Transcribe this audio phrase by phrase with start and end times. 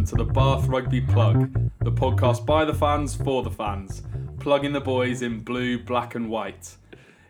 [0.00, 4.02] welcome to the Bath Rugby Plug, the podcast by the fans for the fans,
[4.38, 6.76] plugging the boys in blue, black, and white.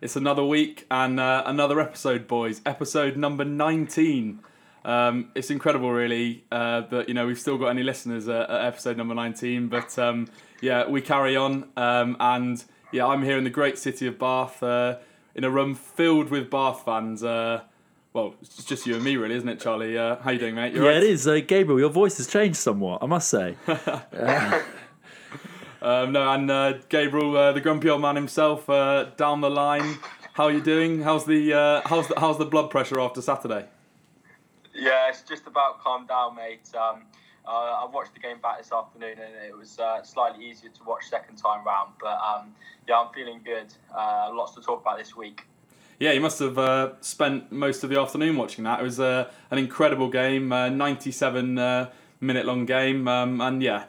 [0.00, 2.60] It's another week and uh, another episode, boys.
[2.64, 4.38] Episode number 19.
[4.84, 8.64] Um, it's incredible, really, uh, that you know we've still got any listeners at, at
[8.66, 9.66] episode number 19.
[9.66, 10.28] But um,
[10.60, 14.62] yeah, we carry on, um, and yeah, I'm here in the great city of Bath,
[14.62, 14.98] uh,
[15.34, 17.24] in a room filled with Bath fans.
[17.24, 17.62] Uh,
[18.12, 19.96] well, it's just you and me, really, isn't it, Charlie?
[19.96, 20.72] Uh, how you doing, mate?
[20.74, 21.04] You Yeah, all it right?
[21.04, 21.26] is.
[21.28, 23.56] Uh, Gabriel, your voice has changed somewhat, I must say.
[25.82, 29.96] Um, no, and uh, Gabriel, uh, the grumpy old man himself, uh, down the line.
[30.34, 31.00] How are you doing?
[31.00, 33.64] How's the uh, how's the how's the blood pressure after Saturday?
[34.74, 36.68] Yeah, it's just about calmed down, mate.
[36.74, 37.04] Um,
[37.46, 40.84] uh, I watched the game back this afternoon, and it was uh, slightly easier to
[40.84, 41.92] watch second time round.
[41.98, 42.54] But um,
[42.86, 43.72] yeah, I'm feeling good.
[43.96, 45.46] Uh, lots to talk about this week.
[46.00, 48.80] Yeah, you must have uh, spent most of the afternoon watching that.
[48.80, 53.84] It was uh, an incredible game, uh, 97 uh, minute long game, um, and yeah,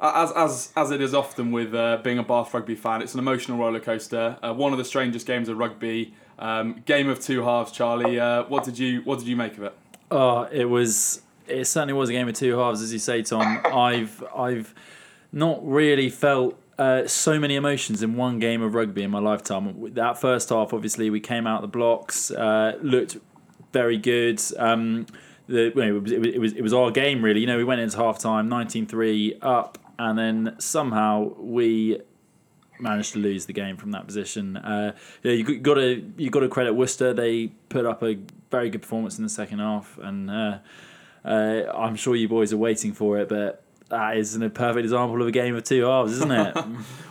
[0.00, 3.20] as as as it is often with uh, being a Bath rugby fan, it's an
[3.20, 4.36] emotional roller coaster.
[4.42, 6.12] Uh, one of the strangest games of rugby.
[6.40, 8.18] Um, game of two halves, Charlie.
[8.48, 9.74] What did you what did you make of it?
[10.10, 11.22] Oh, it was.
[11.46, 13.60] It certainly was a game of two halves, as you say, Tom.
[13.64, 14.74] I've I've
[15.30, 19.92] not really felt uh, so many emotions in one game of rugby in my lifetime.
[19.94, 23.18] That first half, obviously, we came out the blocks, uh, looked
[23.72, 24.40] very good.
[24.58, 25.06] Um,
[25.46, 27.40] the, you it, was, it, was, it was our game, really.
[27.40, 32.00] You know, we went into half time, 19 3 up, and then somehow we
[32.80, 34.56] managed to lose the game from that position.
[34.56, 37.12] Uh, yeah, you got to you got to credit Worcester.
[37.12, 38.18] They put up a
[38.50, 40.58] very good performance in the second half, and uh,
[41.24, 43.28] uh, I'm sure you boys are waiting for it.
[43.28, 46.56] But that is a perfect example of a game of two halves, isn't it?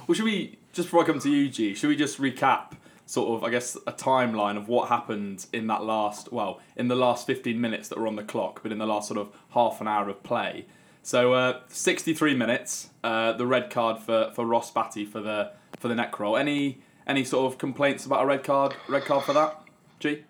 [0.06, 1.74] Well, should we just before I come to you, G?
[1.74, 2.74] Should we just recap
[3.06, 6.96] sort of, I guess, a timeline of what happened in that last, well, in the
[6.96, 9.80] last fifteen minutes that were on the clock, but in the last sort of half
[9.80, 10.66] an hour of play.
[11.02, 15.88] So, uh, sixty-three minutes, uh, the red card for, for Ross Batty for the for
[15.88, 16.36] the neck roll.
[16.36, 18.76] Any any sort of complaints about a red card?
[18.90, 19.62] Red card for that,
[20.00, 20.24] G?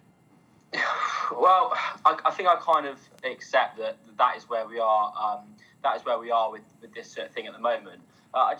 [1.31, 1.73] Well,
[2.05, 5.13] I, I think I kind of accept that that is where we are.
[5.19, 5.45] Um,
[5.83, 8.01] that is where we are with, with this sort of thing at the moment.
[8.33, 8.55] Uh, I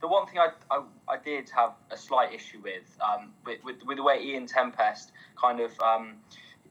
[0.00, 3.76] the one thing I, I, I did have a slight issue with, um, with, with,
[3.86, 6.16] with the way Ian Tempest kind of um,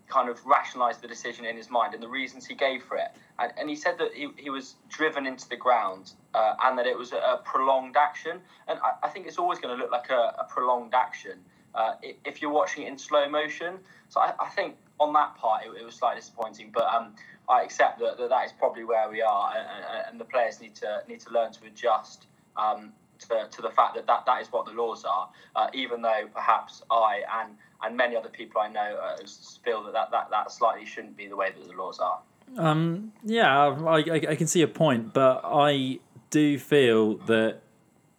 [0.08, 3.08] kind of rationalised the decision in his mind and the reasons he gave for it.
[3.40, 6.86] And, and he said that he, he was driven into the ground uh, and that
[6.86, 8.40] it was a, a prolonged action.
[8.68, 11.40] And I, I think it's always going to look like a, a prolonged action
[11.74, 13.80] uh, if you're watching it in slow motion.
[14.10, 16.72] So I, I think on that part it, it was slightly disappointing.
[16.74, 17.16] But um,
[17.50, 20.76] I accept that, that that is probably where we are, and, and, the players need
[20.76, 22.28] to need to learn to adjust.
[22.58, 26.02] Um, to, to the fact that, that that is what the laws are, uh, even
[26.02, 29.18] though perhaps I and and many other people I know uh,
[29.64, 32.20] feel that, that that that slightly shouldn't be the way that the laws are.
[32.58, 37.62] Um, yeah, I, I, I can see a point, but I do feel that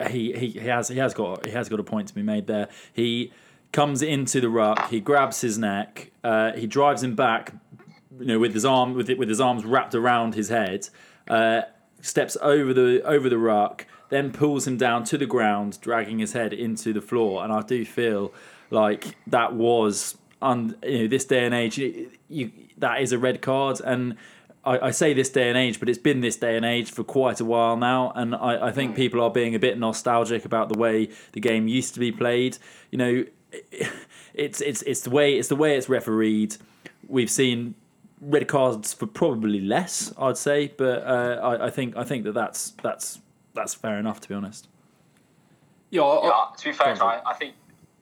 [0.08, 2.46] he, he, he has he has got he has got a point to be made
[2.46, 2.68] there.
[2.92, 3.32] He
[3.72, 7.52] comes into the ruck, he grabs his neck, uh, he drives him back,
[8.18, 10.88] you know, with his arm with it, with his arms wrapped around his head,
[11.28, 11.62] uh,
[12.00, 16.32] steps over the over the ruck, then pulls him down to the ground, dragging his
[16.32, 18.32] head into the floor, and I do feel
[18.70, 23.18] like that was on you know this day and age you, you that is a
[23.18, 23.80] red card.
[23.80, 24.16] And
[24.64, 27.04] I, I say this day and age but it's been this day and age for
[27.04, 28.12] quite a while now.
[28.14, 31.68] And I, I think people are being a bit nostalgic about the way the game
[31.68, 32.58] used to be played.
[32.90, 33.24] You know
[34.34, 36.56] it's it's it's the way it's the way it's refereed.
[37.08, 37.74] We've seen
[38.20, 42.32] red cards for probably less I'd say but uh, I, I think I think that
[42.32, 43.20] that's that's
[43.54, 44.68] that's fair enough to be honest
[45.90, 47.54] Yeah, I- I- Yeah, to be fair, Charlie, I think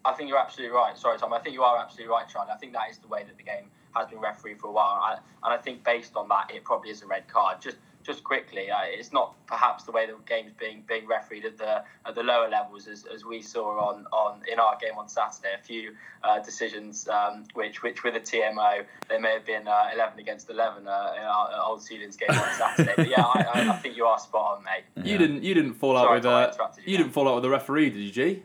[0.07, 0.97] I think you're absolutely right.
[0.99, 1.33] Sorry, Tom.
[1.33, 2.51] I think you are absolutely right, Charlie.
[2.53, 4.97] I think that is the way that the game has been refereed for a while,
[4.97, 7.63] and I, and I think based on that, it probably is a red card.
[7.63, 11.59] Just just quickly, uh, it's not perhaps the way the game's being being refereed at
[11.59, 15.09] the at the lower levels as, as we saw on, on in our game on
[15.09, 15.55] Saturday.
[15.59, 19.89] A few uh, decisions um, which which with a TMO there may have been uh,
[19.93, 22.93] eleven against eleven uh, in our old Sealands game on Saturday.
[22.97, 25.07] But yeah, I, I, I think you are spot on, mate.
[25.07, 27.43] you didn't you didn't fall out Sorry, with uh, you you didn't fall out with
[27.45, 28.43] the referee, did you, G?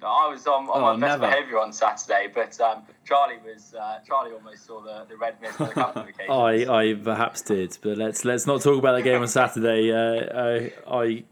[0.00, 1.26] No, I was on, on Oh, my best never.
[1.30, 5.60] behaviour on Saturday, but um, Charlie was uh, Charlie almost saw the, the red mist
[5.60, 6.30] on a couple of occasions.
[6.30, 9.92] I, I perhaps did, but let's let's not talk about that game on Saturday.
[9.92, 10.72] Uh, I
[11.04, 11.24] I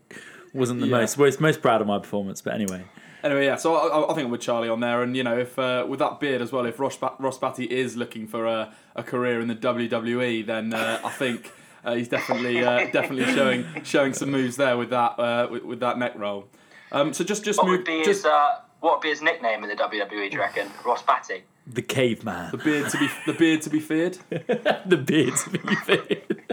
[0.52, 0.98] wasn't the Yeah.
[0.98, 2.84] most most most proud of my performance, but anyway.
[3.24, 3.56] Anyway, yeah.
[3.56, 5.98] So I, I think I'm with Charlie on there, and you know, if uh, with
[5.98, 9.40] that beard as well, if Ross, ba- Ross Batty is looking for a, a career
[9.40, 11.52] in the WWE, then uh, I think
[11.84, 15.80] Uh, he's definitely uh, definitely showing showing some moves there with that uh, with, with
[15.80, 16.48] that neck roll.
[16.92, 19.22] Um, so just just What move would be just his uh, what would be his
[19.22, 20.08] nickname in the WWE?
[20.08, 21.42] Do you reckon Ross Batty?
[21.66, 22.50] The caveman.
[22.50, 24.16] the beard to be the beard to be feared.
[24.30, 26.44] the beard to be feared.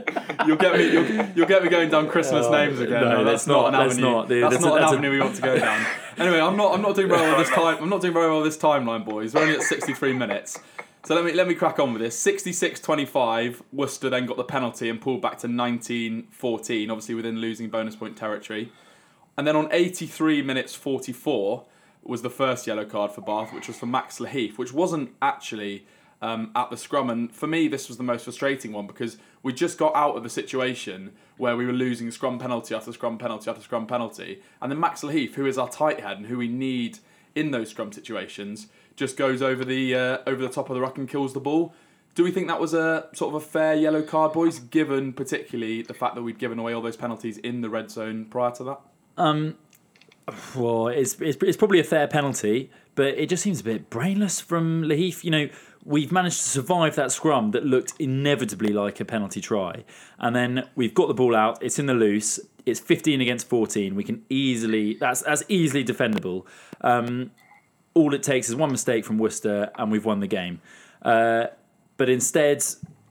[0.45, 0.91] You'll get me.
[0.91, 3.01] You'll, you'll get me going down Christmas names again.
[3.01, 4.11] no, that's let's not, not, an let's avenue.
[4.11, 4.43] not, dude.
[4.43, 5.85] That's, That's not that's a- an avenue we want to go down.
[6.17, 6.73] Anyway, I'm not.
[6.73, 7.77] I'm not doing very well this time.
[7.81, 9.33] I'm not doing very well this timeline, boys.
[9.33, 10.57] We're only at 63 minutes.
[11.05, 12.15] So let me let me crack on with this.
[12.25, 17.97] 66-25, Worcester then got the penalty and pulled back to 19-14, obviously within losing bonus
[17.97, 18.71] point territory.
[19.37, 21.65] And then on 83 minutes 44
[22.03, 25.85] was the first yellow card for Bath, which was for Max Lahiff, which wasn't actually
[26.21, 27.09] um, at the scrum.
[27.09, 30.23] And for me, this was the most frustrating one because we just got out of
[30.23, 34.41] the situation where we were losing scrum penalty after scrum penalty after scrum penalty.
[34.61, 36.99] And then Max Lahiff, who is our tight head and who we need
[37.33, 40.97] in those scrum situations, just goes over the uh, over the top of the ruck
[40.97, 41.73] and kills the ball.
[42.13, 45.81] Do we think that was a sort of a fair yellow card, boys, given particularly
[45.81, 48.63] the fact that we'd given away all those penalties in the red zone prior to
[48.63, 48.79] that?
[49.17, 54.39] Well, it's, it's, it's probably a fair penalty, but it just seems a bit brainless
[54.39, 55.23] from Lahiff.
[55.23, 55.49] You know,
[55.83, 59.83] we've managed to survive that scrum that looked inevitably like a penalty try.
[60.17, 63.95] And then we've got the ball out, it's in the loose, it's 15 against 14.
[63.95, 66.45] We can easily, that's, that's easily defendable.
[66.81, 67.31] Um,
[67.93, 70.59] all it takes is one mistake from Worcester and we've won the game.
[71.03, 71.45] Uh,
[71.97, 72.63] but instead,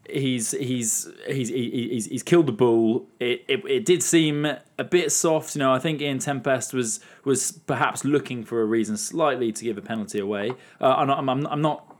[0.08, 3.06] he's he's he's he's, he's killed the bull.
[3.20, 4.46] It, it it did seem
[4.78, 5.72] a bit soft, you know.
[5.72, 9.82] I think Ian Tempest was was perhaps looking for a reason slightly to give a
[9.82, 10.52] penalty away.
[10.80, 11.96] Uh, I'm, I'm, I'm not.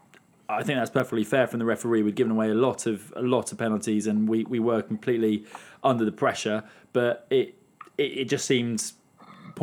[0.49, 2.03] I think that's perfectly fair from the referee.
[2.03, 5.45] We'd given away a lot of a lot of penalties, and we, we were completely
[5.83, 6.65] under the pressure.
[6.93, 7.55] But it
[7.97, 8.93] it, it just seemed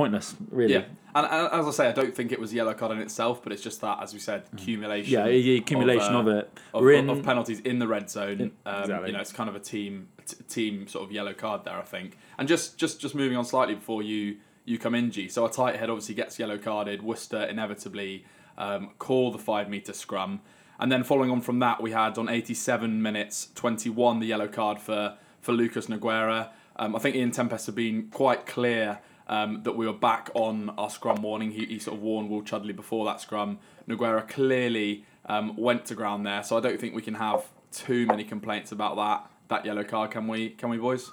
[0.01, 0.74] pointless, really.
[0.74, 0.83] Yeah,
[1.13, 3.44] and, and as I say, I don't think it was a yellow card in itself,
[3.44, 5.12] but it's just that, as we said, accumulation.
[5.12, 6.59] Yeah, the accumulation of, uh, it.
[6.74, 8.51] Of, We're of- in, of penalties in the red zone.
[8.65, 9.07] Um, exactly.
[9.09, 11.83] You know, it's kind of a team t- team sort of yellow card there, I
[11.83, 12.18] think.
[12.38, 15.27] And just just just moving on slightly before you you come in, G.
[15.27, 17.03] So our tight head obviously gets yellow carded.
[17.03, 18.25] Worcester inevitably
[18.57, 20.42] um, call the five meter scrum,
[20.80, 24.80] and then following on from that, we had on 87 minutes 21 the yellow card
[24.80, 26.50] for for Lucas Noguera.
[26.77, 29.00] Um, I think Ian Tempest had been quite clear
[29.31, 31.51] um, that we were back on our scrum warning.
[31.51, 33.57] He, he sort of warned Will Chudley before that scrum.
[33.88, 38.06] Noguera clearly um, went to ground there, so I don't think we can have too
[38.06, 40.12] many complaints about that that yellow card.
[40.12, 40.50] Can we?
[40.50, 41.12] Can we, boys?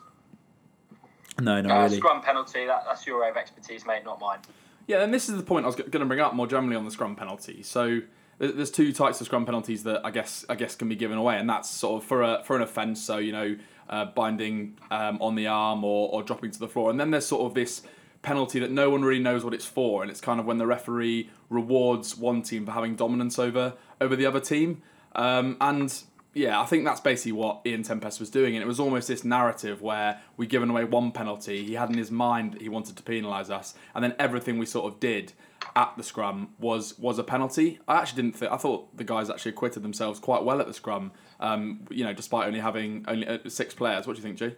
[1.41, 1.97] no, not Uh, really.
[1.97, 2.67] Scrum penalty.
[2.67, 4.41] That, that's your area of expertise, mate, not mine.
[4.89, 6.85] Yeah, and this is the point I was going to bring up more generally on
[6.85, 7.63] the scrum penalty.
[7.63, 8.01] So
[8.39, 11.37] there's two types of scrum penalties that I guess I guess can be given away,
[11.37, 13.01] and that's sort of for a for an offence.
[13.03, 13.57] So you know,
[13.89, 17.27] uh, binding um, on the arm or, or dropping to the floor, and then there's
[17.27, 17.83] sort of this
[18.23, 20.67] penalty that no one really knows what it's for, and it's kind of when the
[20.67, 24.83] referee rewards one team for having dominance over over the other team,
[25.15, 26.03] um, and
[26.35, 29.25] yeah, I think that's basically what Ian Tempest was doing, and it was almost this
[29.25, 31.65] narrative where we given away one penalty.
[31.65, 34.67] He had in his mind that he wanted to penalise us, and then everything we
[34.67, 35.33] sort of did
[35.75, 37.81] at the scrum was was a penalty.
[37.89, 38.53] I actually didn't think.
[38.53, 41.13] I thought the guys actually acquitted themselves quite well at the scrum.
[41.41, 44.07] Um, you know, despite only having only uh, six players.
[44.07, 44.57] What do you think, Jay?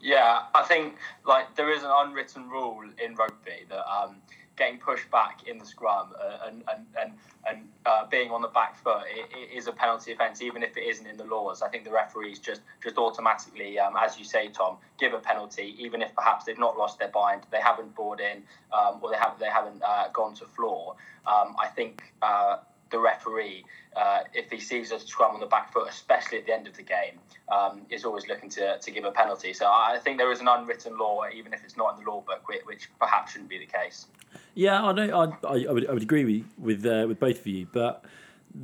[0.00, 0.96] Yeah, I think
[1.26, 4.16] like there is an unwritten rule in rugby that um,
[4.56, 7.12] getting pushed back in the scrum uh, and and and,
[7.48, 10.76] and uh, being on the back foot it, it is a penalty offence, even if
[10.76, 11.62] it isn't in the laws.
[11.62, 15.74] I think the referees just just automatically, um, as you say, Tom, give a penalty,
[15.78, 19.16] even if perhaps they've not lost their bind, they haven't bored in, um, or they
[19.16, 20.96] haven't they haven't uh, gone to floor.
[21.26, 22.02] Um, I think.
[22.22, 22.58] Uh,
[22.94, 23.58] the referee,
[23.96, 26.74] uh, if he sees a scrum on the back foot, especially at the end of
[26.80, 27.16] the game,
[27.56, 29.52] um, is always looking to, to give a penalty.
[29.52, 32.20] So I think there is an unwritten law, even if it's not in the law
[32.28, 34.06] book, which, perhaps shouldn't be the case.
[34.54, 34.90] Yeah, I.
[34.90, 38.04] I, I, I would I would agree with with, uh, with both of you, but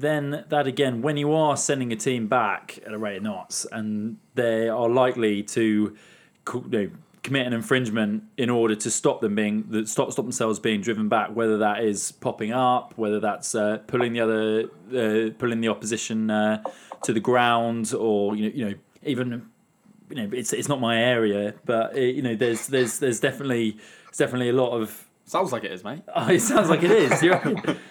[0.05, 3.67] then that again, when you are sending a team back at a rate of knots,
[3.71, 5.97] and they are likely to,
[6.55, 6.91] you know,
[7.23, 11.09] commit an infringement in order to stop them being that stop stop themselves being driven
[11.09, 15.69] back, whether that is popping up, whether that's uh, pulling the other uh, pulling the
[15.69, 16.63] opposition uh,
[17.03, 18.75] to the ground, or you know you know
[19.05, 19.49] even
[20.09, 23.73] you know it's it's not my area, but uh, you know there's there's there's definitely
[24.07, 26.03] there's definitely a lot of Sounds like it is, mate.
[26.13, 27.23] Oh, it sounds like it is.
[27.23, 27.77] You're right.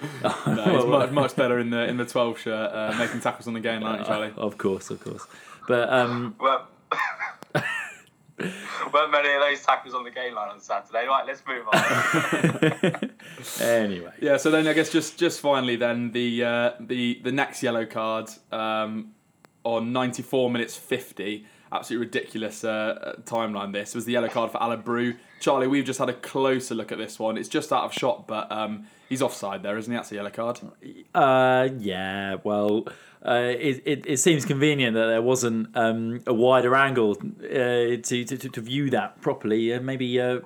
[0.45, 3.53] No, it's much, much better in the in the 12 shirt, uh, making tackles on
[3.53, 4.33] the game, aren't Charlie?
[4.35, 5.25] of course, of course.
[5.65, 6.67] But um, Well,
[8.93, 11.05] weren't many of those tackles on the game line on Saturday.
[11.05, 13.11] Right, let's move on.
[13.61, 17.61] anyway, Yeah, so then I guess just just finally then the uh, the the next
[17.61, 19.11] yellow card um,
[19.63, 23.73] on 94 minutes 50, absolutely ridiculous uh, timeline.
[23.73, 25.15] This was the yellow card for Aled Brew.
[25.39, 27.37] Charlie, we've just had a closer look at this one.
[27.37, 29.97] It's just out of shot, but um, he's offside there, isn't he?
[29.97, 30.59] That's a yellow card.
[31.15, 32.37] Uh, yeah.
[32.43, 32.87] Well,
[33.25, 38.25] uh, it, it it seems convenient that there wasn't um, a wider angle uh, to,
[38.25, 39.73] to to view that properly.
[39.73, 40.39] Uh, maybe uh,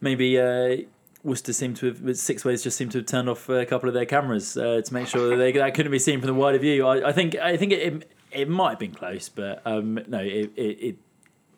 [0.00, 0.38] maybe.
[0.38, 0.76] Uh,
[1.24, 4.06] Worcester seemed to have, Sixways just seemed to have turned off a couple of their
[4.06, 6.86] cameras uh, to make sure that they, that couldn't be seen from the wider view.
[6.86, 10.18] I, I think I think it, it, it might have been close, but um, no,
[10.18, 10.96] it, it, it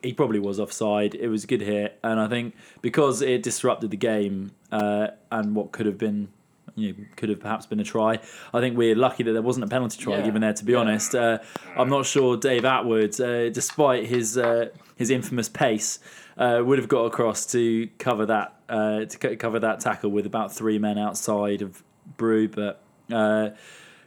[0.03, 1.13] he probably was offside.
[1.15, 5.53] It was a good hit, and I think because it disrupted the game uh, and
[5.55, 6.29] what could have been,
[6.75, 8.19] you know, could have perhaps been a try.
[8.53, 10.25] I think we're lucky that there wasn't a penalty try Yeah.
[10.25, 10.53] given there.
[10.53, 10.79] To be Yeah.
[10.79, 11.37] honest, uh,
[11.77, 15.99] I'm not sure Dave Attwood, uh, despite his uh, his infamous pace,
[16.37, 20.25] uh, would have got across to cover that uh, to co- cover that tackle with
[20.25, 21.83] about three men outside of
[22.17, 22.47] Brew.
[22.47, 23.49] But uh,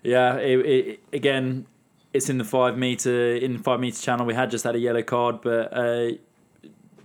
[0.03, 1.67] yeah, it, it, again,
[2.15, 4.25] it's in the five meter in five meter channel.
[4.25, 6.13] We had just had a yellow card, but uh,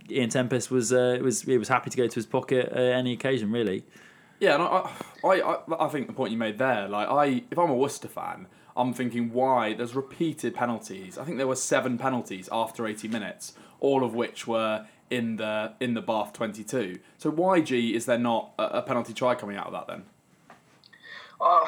[0.08, 3.12] Ian Tempest was uh, was he was happy to go to his pocket at any
[3.12, 3.84] occasion, really.
[4.38, 4.90] Yeah, and I,
[5.22, 8.08] I, I, I think the point you made there, like I, if I'm a Worcester
[8.08, 11.18] fan, I'm thinking why there's repeated penalties.
[11.18, 15.74] I think there were seven penalties after 80 minutes, all of which were in the
[15.80, 17.00] in the Bath 22.
[17.18, 20.04] So why, G, is there not a, a penalty try coming out of that then?
[21.40, 21.64] Uh,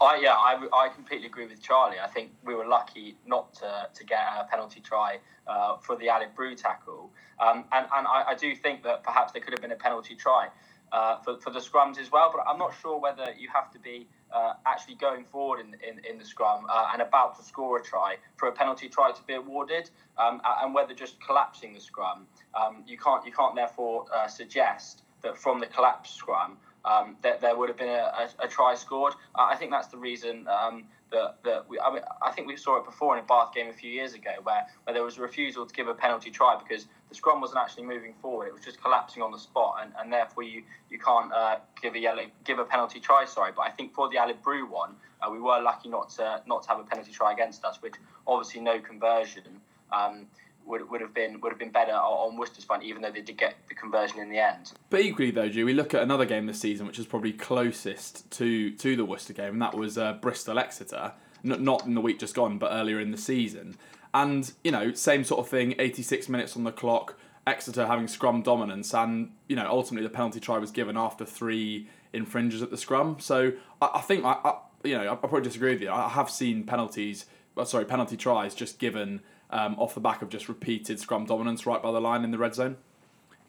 [0.00, 1.96] I yeah, I, I completely agree with Charlie.
[1.98, 6.06] I think we were lucky not to, to get a penalty try uh, for the
[6.06, 7.10] Aled Brew tackle,
[7.40, 10.14] um, and and I, I do think that perhaps there could have been a penalty
[10.14, 10.48] try
[10.92, 12.30] uh, for for the scrums as well.
[12.32, 16.04] But I'm not sure whether you have to be uh, actually going forward in in,
[16.08, 19.22] in the scrum uh, and about to score a try for a penalty try to
[19.24, 24.04] be awarded, um, and whether just collapsing the scrum, um, you can't you can't therefore
[24.14, 28.44] uh, suggest that from the collapsed scrum um, that there would have been a, a,
[28.44, 29.14] a try scored.
[29.34, 32.56] I I think that's the reason um, that, that we, I, mean, I think we
[32.56, 35.18] saw it before in a Bath game a few years ago where, where there was
[35.18, 38.52] a refusal to give a penalty try because the scrum wasn't actually moving forward; it
[38.52, 41.98] was just collapsing on the spot, and, and therefore you, you can't uh, give a
[41.98, 43.24] yellow give a penalty try.
[43.24, 46.42] Sorry, but I think for the Aled Brew one, uh, we were lucky not to
[46.46, 47.94] not to have a penalty try against us, which
[48.26, 49.60] obviously no conversion.
[49.90, 50.26] Um,
[50.68, 53.36] would, would have been would have been better on Worcester's front, even though they did
[53.36, 54.72] get the conversion in the end.
[54.90, 58.30] But equally, though, G, we look at another game this season, which is probably closest
[58.32, 61.12] to to the Worcester game, and that was uh, Bristol Exeter.
[61.44, 63.76] N- not in the week just gone, but earlier in the season.
[64.12, 65.74] And you know, same sort of thing.
[65.78, 67.18] Eighty six minutes on the clock.
[67.46, 71.88] Exeter having scrum dominance, and you know, ultimately the penalty try was given after three
[72.12, 73.16] infringes at the scrum.
[73.20, 75.90] So I, I think I, I, you know, I, I probably disagree with you.
[75.90, 77.24] I have seen penalties,
[77.64, 79.20] sorry, penalty tries just given
[79.50, 82.38] um, off the back of just repeated scrum dominance right by the line in the
[82.38, 82.76] red zone.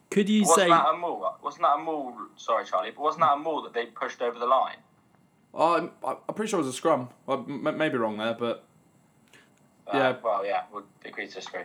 [0.09, 0.69] Could you Wasn't say?
[0.69, 1.37] that a maul?
[1.43, 2.13] Wasn't that a maul?
[2.35, 4.77] Sorry, Charlie, but wasn't that a maul that they pushed over the line?
[5.53, 7.09] I'm, I'm pretty sure it was a scrum.
[7.27, 8.63] I m- may be wrong there, but
[9.87, 10.15] Uh, Yeah.
[10.23, 11.61] Well, yeah, we'll agree to disagree.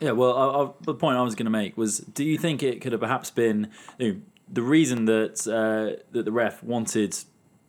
[0.00, 2.62] Yeah, well, I, I, the point I was going to make was: Do you think
[2.62, 4.20] it could have perhaps been you know,
[4.52, 7.16] the reason that uh, that the ref wanted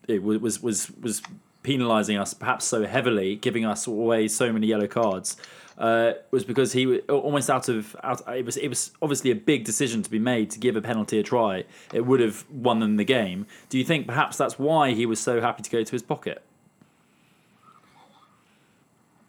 [0.08, 1.22] it wa- was was was
[1.64, 5.38] penalising us perhaps so heavily, giving us away so many yellow cards,
[5.78, 8.22] uh, was because he wa- almost out of out.
[8.28, 11.20] It was it was obviously a big decision to be made to give a penalty
[11.20, 11.66] a try.
[11.94, 13.48] It would have won them the game.
[13.70, 16.44] Do you think perhaps that's why he was so happy to go to his pocket?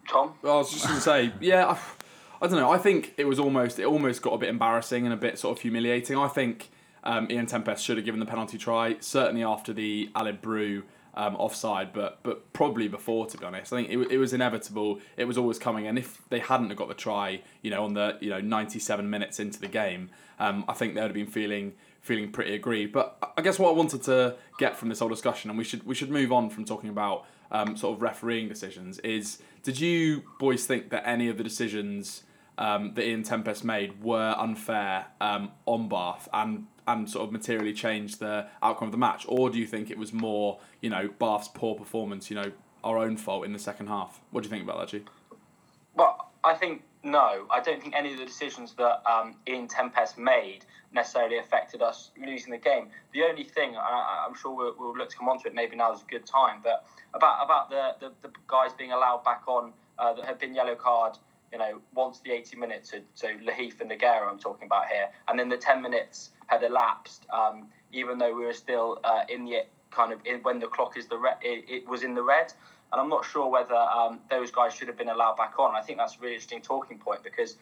[0.08, 1.78] Tom, I was just going to say, yeah, I,
[2.44, 2.70] I don't know.
[2.70, 5.56] I think it was almost it almost got a bit embarrassing and a bit sort
[5.56, 6.18] of humiliating.
[6.18, 6.70] I think
[7.02, 10.84] um, Ian Tempest should have given the penalty try certainly after the Aled Brew
[11.16, 13.72] um, offside, but but probably before to be honest.
[13.72, 15.00] I think it, it was inevitable.
[15.16, 17.94] It was always coming, and if they hadn't have got the try, you know, on
[17.94, 21.26] the you know 97 minutes into the game, um, I think they would have been
[21.26, 22.92] feeling feeling pretty aggrieved.
[22.92, 25.84] But I guess what I wanted to get from this whole discussion, and we should
[25.86, 30.24] we should move on from talking about um, sort of refereeing decisions, is did you
[30.38, 32.24] boys think that any of the decisions
[32.58, 37.72] um, that Ian Tempest made were unfair um, on Bath and and sort of materially
[37.72, 41.08] change the outcome of the match, or do you think it was more you know
[41.18, 44.20] Bath's poor performance, you know our own fault in the second half?
[44.30, 45.04] What do you think about that, G?
[45.94, 47.46] well, I think no.
[47.50, 52.10] I don't think any of the decisions that um, Ian Tempest made necessarily affected us
[52.20, 52.88] losing the game.
[53.12, 55.54] The only thing, I, I'm sure we'll, we'll look to come on to it.
[55.54, 59.24] Maybe now is a good time, but about about the the, the guys being allowed
[59.24, 61.16] back on uh, that had been yellow card.
[61.52, 65.08] You know, once the 80 minutes, so, so Lahiff and Noguera I'm talking about here,
[65.28, 69.44] and then the 10 minutes had elapsed, um, even though we were still uh, in
[69.44, 72.22] the kind of in, when the clock is the red, it, it was in the
[72.22, 72.52] red,
[72.92, 75.74] and I'm not sure whether um, those guys should have been allowed back on.
[75.74, 77.56] I think that's a really interesting talking point because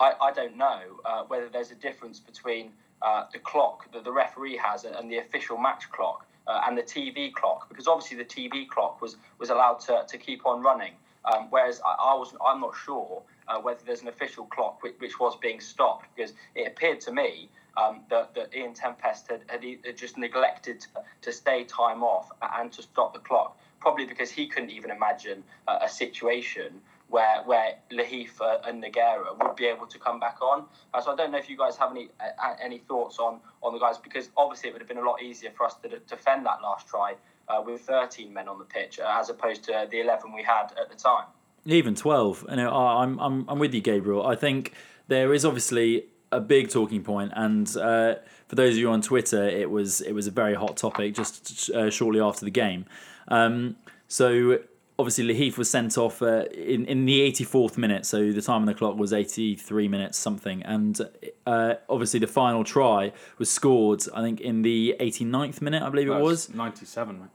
[0.00, 2.72] I, I don't know uh, whether there's a difference between
[3.02, 6.82] uh, the clock that the referee has and, the official match clock uh, and the
[6.82, 10.92] TV clock because obviously the TV clock was was allowed to, to keep on running.
[11.24, 14.94] Um, whereas I, I was, I'm not sure uh, whether there's an official clock which,
[14.98, 19.44] which was being stopped because it appeared to me um, that, that Ian Tempest had,
[19.48, 19.64] had,
[19.96, 20.88] just neglected to,
[21.22, 25.42] to, stay time off and to stop the clock, probably because he couldn't even imagine
[25.68, 30.40] uh, a situation where where Lahiff uh, and Noguera would be able to come back
[30.40, 30.64] on.
[30.94, 33.72] Uh, so I don't know if you guys have any uh, any thoughts on on
[33.72, 36.46] the guys because obviously it would have been a lot easier for us to defend
[36.46, 37.14] that last try
[37.48, 40.72] uh, with 13 men on the pitch uh, as opposed to the 11 we had
[40.80, 41.26] at the time.
[41.66, 42.46] Even 12.
[42.48, 44.26] You know, I'm I'm I'm with you, Gabriel.
[44.26, 44.72] I think
[45.08, 48.16] there is obviously a big talking point, and uh,
[48.48, 51.70] for those of you on Twitter, it was it was a very hot topic just
[51.70, 52.86] uh, shortly after the game.
[53.28, 53.76] Um,
[54.08, 54.58] so
[55.00, 58.66] obviously Lahiff was sent off uh, in in the 84th minute, so the time on
[58.66, 61.00] the clock was 83 minutes something, and
[61.46, 66.08] uh, obviously the final try was scored I think in the 89th minute, I believe
[66.08, 67.28] it was 97.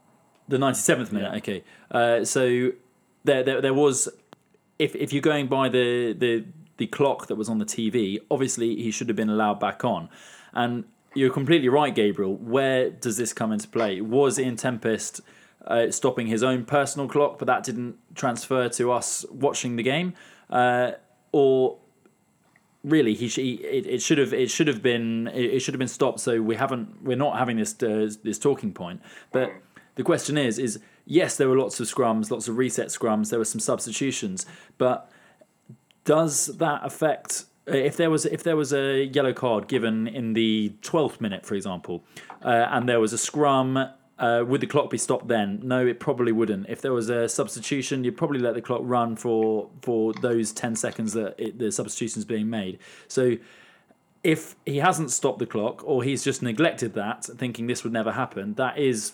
[0.48, 1.38] The 97th minute, yeah.
[1.38, 1.64] okay.
[1.90, 2.70] Uh, so
[3.24, 4.08] there, there there was
[4.78, 6.44] if if you're going by the the
[6.78, 10.08] the clock that was on the TV, obviously he should have been allowed back on.
[10.52, 12.34] And you're completely right, Gabriel.
[12.34, 14.00] Where does this come into play?
[14.00, 15.20] Was Ian Tempest
[15.66, 20.14] uh, stopping his own personal clock, but that didn't transfer to us watching the game,
[20.50, 20.92] uh,
[21.32, 21.78] or
[22.84, 25.88] really he, sh- it, it should have it should have been it, should have been
[25.88, 26.20] stopped.
[26.20, 29.00] So we haven't we're not having this uh, this talking point.
[29.32, 29.52] But
[29.96, 33.30] the question is is yes, there were lots of scrums, lots of reset scrums.
[33.30, 34.46] There were some substitutions,
[34.78, 35.10] but
[36.06, 40.72] does that affect if there was if there was a yellow card given in the
[40.80, 42.02] twelfth minute, for example,
[42.42, 45.60] uh, and there was a scrum, uh, would the clock be stopped then?
[45.62, 46.68] No, it probably wouldn't.
[46.68, 50.76] If there was a substitution, you'd probably let the clock run for for those ten
[50.76, 52.78] seconds that it, the substitution is being made.
[53.08, 53.36] So.
[54.24, 58.10] If he hasn't stopped the clock or he's just neglected that, thinking this would never
[58.10, 59.12] happen, that is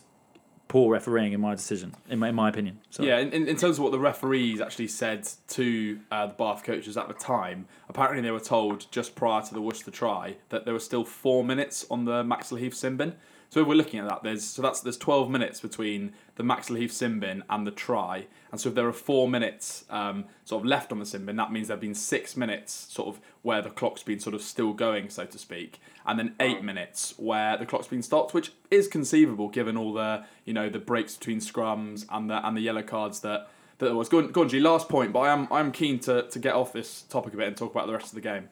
[0.73, 2.81] poor refereeing in my decision, in my, in my opinion.
[2.88, 3.02] So.
[3.02, 6.97] Yeah, in, in terms of what the referees actually said to uh, the Bath coaches
[6.97, 10.73] at the time, apparently they were told just prior to the Worcester try that there
[10.73, 13.17] were still four minutes on the Max Lahiff sin bin.
[13.52, 16.71] So if we're looking at that, there's so that's there's 12 minutes between the Max
[16.71, 20.62] Lahiff sin bin and the try, and so if there are four minutes um, sort
[20.62, 23.60] of left on the sin bin, that means there've been six minutes sort of where
[23.60, 27.58] the clock's been sort of still going, so to speak, and then eight minutes where
[27.58, 31.38] the clock's been stopped, which is conceivable given all the you know the breaks between
[31.38, 34.08] scrums and the and the yellow cards that that there was.
[34.08, 36.54] Go on, go on G, last point, but I am I'm keen to, to get
[36.54, 38.49] off this topic a bit and talk about the rest of the game.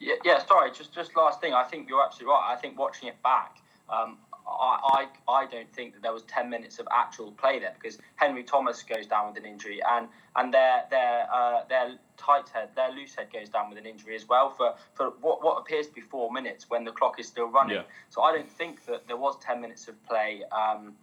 [0.00, 1.52] Yeah, yeah, sorry, just just last thing.
[1.52, 2.54] I think you're absolutely right.
[2.56, 3.58] I think watching it back,
[3.92, 7.74] um, I, I, I don't think that there was 10 minutes of actual play there
[7.80, 12.48] because Henry Thomas goes down with an injury and and their their uh, their tight
[12.48, 15.58] head, their loose head goes down with an injury as well for, for what, what
[15.58, 17.76] appears to be four minutes when the clock is still running.
[17.76, 17.82] Yeah.
[18.10, 20.42] So I don't think that there was 10 minutes of play.
[20.52, 20.94] Um,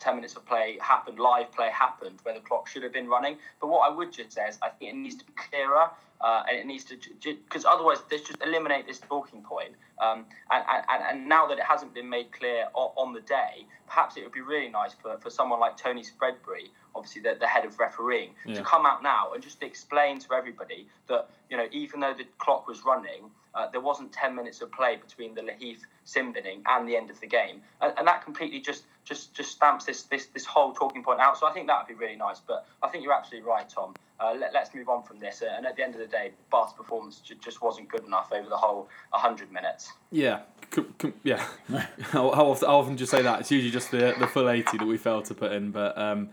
[0.00, 3.36] 10 minutes of play happened, live play happened where the clock should have been running.
[3.60, 6.44] But what I would just say is I think it needs to be clearer uh,
[6.48, 9.74] and it needs to, because otherwise, let's just eliminate this talking point.
[10.00, 13.66] Um, and, and, and now that it hasn't been made clear on, on, the day,
[13.86, 17.46] perhaps it would be really nice for, for someone like Tony Spreadbury, obviously the, the
[17.46, 18.54] head of refereeing, yeah.
[18.54, 22.24] to come out now and just explain to everybody that, you know, even though the
[22.38, 26.62] clock was running, uh, there wasn't 10 minutes of play between the Lahiff sin binning
[26.66, 27.60] and the end of the game.
[27.80, 31.38] And, and that completely just, just, just stamps this, this, this whole talking point out.
[31.38, 32.40] So I think that would be really nice.
[32.40, 35.42] But I think you're absolutely right, Tom uh, let, us move on from this.
[35.42, 38.30] Uh, and at the end of the day, Bath's performance j- just wasn't good enough
[38.32, 39.87] over the whole 100 minutes.
[40.10, 40.40] Yeah,
[41.22, 41.44] yeah.
[42.00, 43.40] how, how, often, how often do you say that?
[43.40, 45.70] It's usually just the, the full 80 that we fail to put in.
[45.70, 46.30] But um,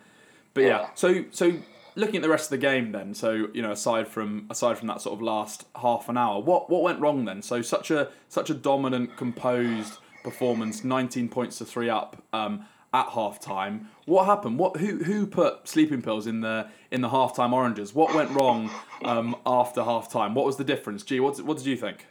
[0.53, 0.67] but yeah.
[0.67, 0.89] yeah.
[0.95, 1.53] So so
[1.95, 3.13] looking at the rest of the game, then.
[3.13, 6.69] So you know, aside from aside from that sort of last half an hour, what
[6.69, 7.41] what went wrong then?
[7.41, 12.23] So such a such a dominant, composed performance, 19 points to three up.
[12.33, 13.89] Um, at half time.
[14.05, 14.57] What happened?
[14.57, 17.93] What who who put sleeping pills in the in the half time oranges?
[17.93, 18.71] What went wrong
[19.03, 20.33] um, after half time?
[20.33, 21.03] What was the difference?
[21.03, 22.05] Gee, what what did you think?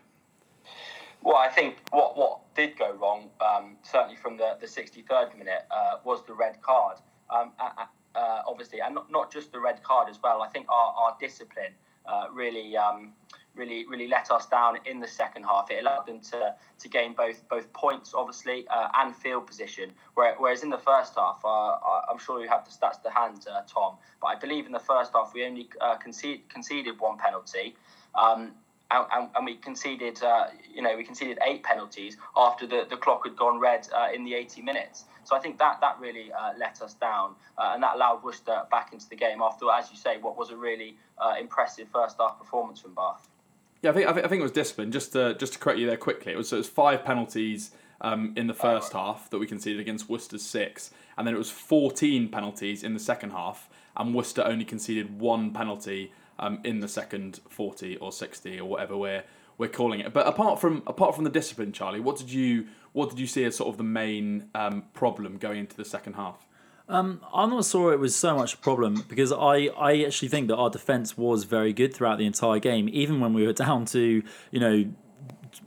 [1.25, 5.67] Well, I think what what did go wrong, um, certainly from the the 63rd minute,
[5.71, 6.99] uh, was the red card.
[7.31, 7.53] Um,
[8.15, 10.43] uh, obviously, and not, not just the red card as well.
[10.43, 11.73] I think our, our discipline
[12.07, 13.13] uh, really um,
[13.57, 15.71] really really let us down in the second half.
[15.71, 19.93] It allowed them to to gain both both points, obviously, uh, and field position.
[20.15, 21.79] Whereas in the first half, uh,
[22.11, 25.13] I'm sure you have the stats to hand, Tom, but I believe in the first
[25.15, 25.71] half we only
[26.03, 27.77] conceded conceded one penalty.
[28.15, 28.53] Um,
[29.13, 33.25] and, and, we conceded, uh, you know, we conceded eight penalties after the, the clock
[33.25, 35.05] had gone red uh, in the 80 minutes.
[35.25, 39.09] So I think that that really let us down, and that allowed Worcester back into
[39.09, 40.99] the game after, as you say, what was a really
[41.41, 43.27] impressive first half performance from Bath.
[43.85, 44.93] Yeah, I think, I think, I think it was discipline.
[44.93, 48.33] Just to, just to correct you there quickly, it was, it was five penalties um,
[48.37, 52.29] in the first half that we conceded against Worcester's six, and then it was 14
[52.29, 57.41] penalties in the second half, and Worcester only conceded one penalty um, in the second
[57.49, 59.25] forty or sixty or whatever we're
[59.59, 60.13] we're calling it.
[60.13, 63.45] But apart from apart from the discipline, Charlie, what did you what did you see
[63.45, 66.47] as sort of the main um, problem going into the second half?
[67.33, 70.57] I'm not sure it was so much a problem because I, I actually think that
[70.57, 72.91] our defence was very good throughout the entire game.
[72.93, 74.85] Even when we were down to, you know,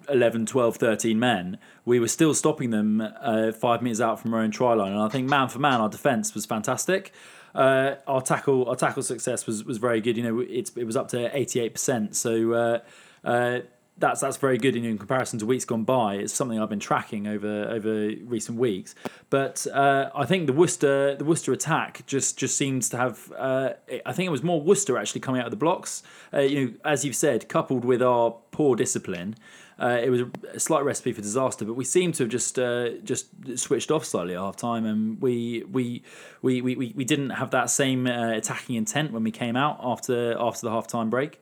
[0.10, 4.42] 11, 12, 13 men, we were still stopping them uh, five metres out from our
[4.42, 4.92] own try line.
[4.92, 7.12] And I think man for man, our defence was fantastic.
[7.58, 10.16] Uh, our tackle our tackle success was, was very good.
[10.16, 12.14] You know, it's, it was up to 88%.
[12.14, 12.80] So uh,
[13.24, 13.60] uh,
[13.98, 16.16] that's that's very good in, in comparison to weeks gone by.
[16.16, 18.94] It's something I've been tracking over over recent weeks.
[19.30, 23.32] But uh, I think the Worcester the Worcester attack just just seems to have.
[23.36, 23.72] Uh,
[24.06, 26.04] I think it was more Worcester actually coming out of the blocks.
[26.34, 29.36] Uh, you know, as you've said, coupled with our poor discipline.
[29.80, 30.22] Uh, it was
[30.54, 34.04] a slight recipe for disaster, but we seem to have just uh, just switched off
[34.04, 36.02] slightly at half time, and we we,
[36.42, 40.36] we, we, we didn't have that same uh, attacking intent when we came out after
[40.40, 41.40] after the half time break.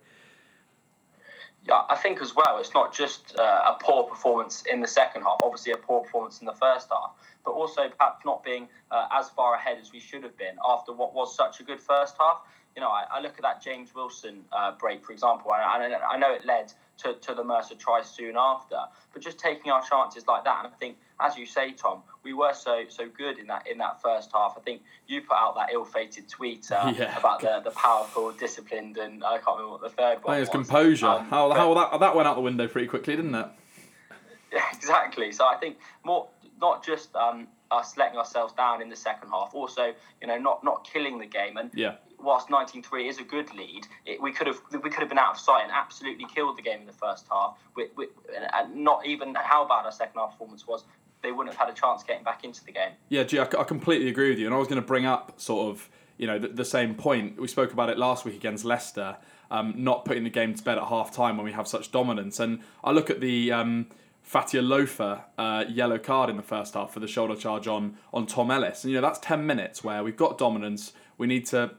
[1.67, 5.23] Yeah, I think as well, it's not just uh, a poor performance in the second
[5.23, 9.07] half, obviously a poor performance in the first half, but also perhaps not being uh,
[9.11, 12.17] as far ahead as we should have been after what was such a good first
[12.19, 12.41] half.
[12.75, 15.97] You know, I, I look at that James Wilson uh, break, for example, and I,
[16.13, 18.77] I know it led to, to the Mercer try soon after.
[19.13, 22.33] But just taking our chances like that, and I think, as you say, Tom, we
[22.33, 24.55] were so so good in that in that first half.
[24.57, 27.17] I think you put out that ill-fated tweet uh, yeah.
[27.17, 30.33] about the, the powerful, disciplined, and I can't remember what the third one.
[30.33, 30.67] I think it's was.
[30.67, 31.07] composure.
[31.07, 33.47] Um, how how that that went out the window pretty quickly, didn't it?
[34.53, 35.33] Yeah, exactly.
[35.33, 36.29] So I think more
[36.61, 40.63] not just um, us letting ourselves down in the second half, also you know not
[40.63, 44.47] not killing the game and yeah whilst 19-3 is a good lead, it, we could
[44.47, 46.93] have we could have been out of sight and absolutely killed the game in the
[46.93, 47.57] first half.
[47.75, 48.07] We, we,
[48.53, 50.83] and not even how bad our second half performance was,
[51.21, 52.91] they wouldn't have had a chance getting back into the game.
[53.09, 54.45] Yeah, I, I completely agree with you.
[54.45, 57.39] And I was going to bring up sort of you know the, the, same point
[57.39, 59.17] we spoke about it last week against Leicester,
[59.51, 62.39] um, not putting the game to bed at half time when we have such dominance.
[62.39, 63.51] And I look at the.
[63.51, 63.87] Um,
[64.27, 68.49] Fatialofa uh, yellow card in the first half for the shoulder charge on on Tom
[68.49, 70.93] Ellis, and you know that's ten minutes where we've got dominance.
[71.17, 71.75] We need to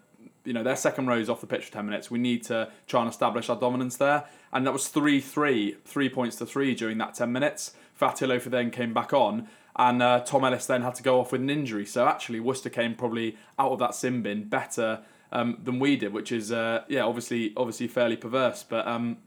[0.47, 2.11] you know, their second row is off the pitch for 10 minutes.
[2.11, 4.25] We need to try and establish our dominance there.
[4.53, 7.75] And that was 3 3, three points to three during that 10 minutes.
[8.01, 11.41] Fatialofa then came back on, and uh, Tom Ellis then had to go off with
[11.41, 11.87] an injury.
[11.87, 15.01] So actually, Worcester came probably out of that sin bin better
[15.33, 18.63] um, than we did, which is, uh, yeah, obviously obviously fairly perverse.
[18.63, 19.19] But um,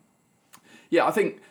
[0.89, 1.41] yeah, I think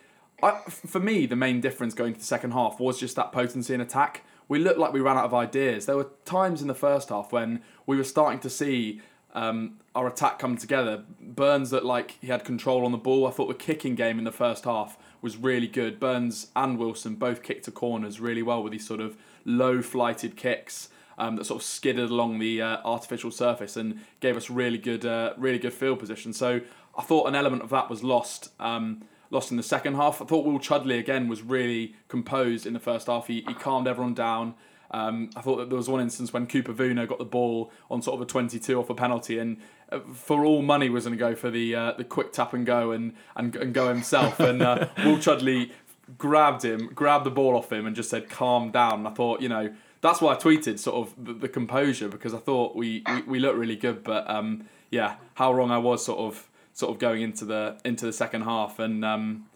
[0.43, 3.75] I, for me, the main difference going to the second half was just that potency
[3.75, 4.25] in attack.
[4.47, 5.87] We looked like we ran out of ideas.
[5.87, 9.03] There were times in the first half when we were starting to see
[9.35, 11.05] um, our attack coming together.
[11.21, 13.27] Burns looked like he had control on the ball.
[13.27, 15.99] I thought the kicking game in the first half was really good.
[15.99, 20.37] Burns and Wilson both kicked to corners really well with these sort of low flighted
[20.37, 20.89] kicks.
[21.21, 25.05] Um, that sort of skidded along the uh, artificial surface and gave us really good,
[25.05, 26.33] uh, really good field position.
[26.33, 26.61] So
[26.97, 30.23] I thought an element of that was lost, um, lost in the second half.
[30.23, 33.27] I thought Will Chudley again was really composed in the first half.
[33.27, 34.55] He, he calmed everyone down.
[34.91, 38.01] Um, I thought that there was one instance when Cooper Vuna got the ball on
[38.01, 39.59] sort of a 22 off a penalty, and
[39.93, 42.65] uh, for all money was going to go for the uh, the quick tap and
[42.65, 44.41] go and and, and go himself.
[44.49, 45.73] and uh, Will Chudley
[46.17, 49.43] grabbed him, grabbed the ball off him, and just said, "Calm down." And I thought,
[49.43, 53.03] you know, that's why I tweeted sort of the, the composure because I thought we,
[53.07, 56.93] we, we looked really good, but um, yeah, how wrong I was sort of sort
[56.93, 59.47] of going into the into the second half, and um,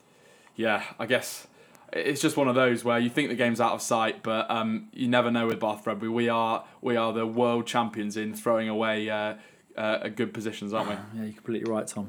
[0.56, 1.46] yeah, I guess
[1.92, 4.88] it's just one of those where you think the game's out of sight, but um,
[4.92, 6.08] you never know with Bath Rugby.
[6.08, 9.34] We are we are the world champions in throwing away uh,
[9.76, 10.94] uh, good positions, aren't we?
[10.94, 12.08] Yeah, you're completely right, Tom.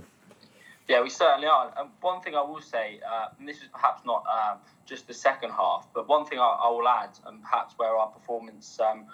[0.87, 1.73] Yeah, we certainly are.
[1.77, 5.13] And one thing I will say, uh, and this is perhaps not um, just the
[5.13, 9.05] second half, but one thing I, I will add, and perhaps where our performance, um,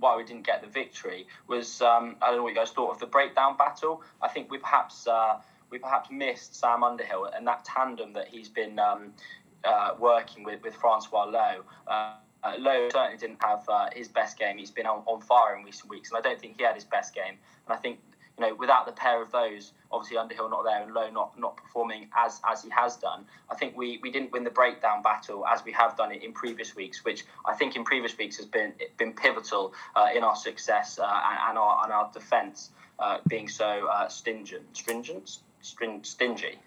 [0.00, 2.92] why we didn't get the victory, was um, I don't know what you guys thought
[2.92, 4.02] of the breakdown battle.
[4.20, 5.38] I think we perhaps uh,
[5.70, 9.14] we perhaps missed Sam Underhill and that tandem that he's been um,
[9.64, 11.62] uh, working with, with Francois Louw.
[11.86, 14.58] Uh, uh, Louw certainly didn't have uh, his best game.
[14.58, 16.84] He's been on, on fire in recent weeks, and I don't think he had his
[16.84, 17.36] best game.
[17.66, 18.00] And I think
[18.38, 21.56] you know, without the pair of those, obviously Underhill not there and Louw not, not
[21.56, 25.46] performing as as he has done, I think we, we didn't win the breakdown battle
[25.46, 28.46] as we have done it in previous weeks, which I think in previous weeks has
[28.46, 33.18] been been pivotal uh, in our success uh, and, and, our and our defence uh,
[33.28, 36.58] being so uh, stingent, stringent, string, stingy.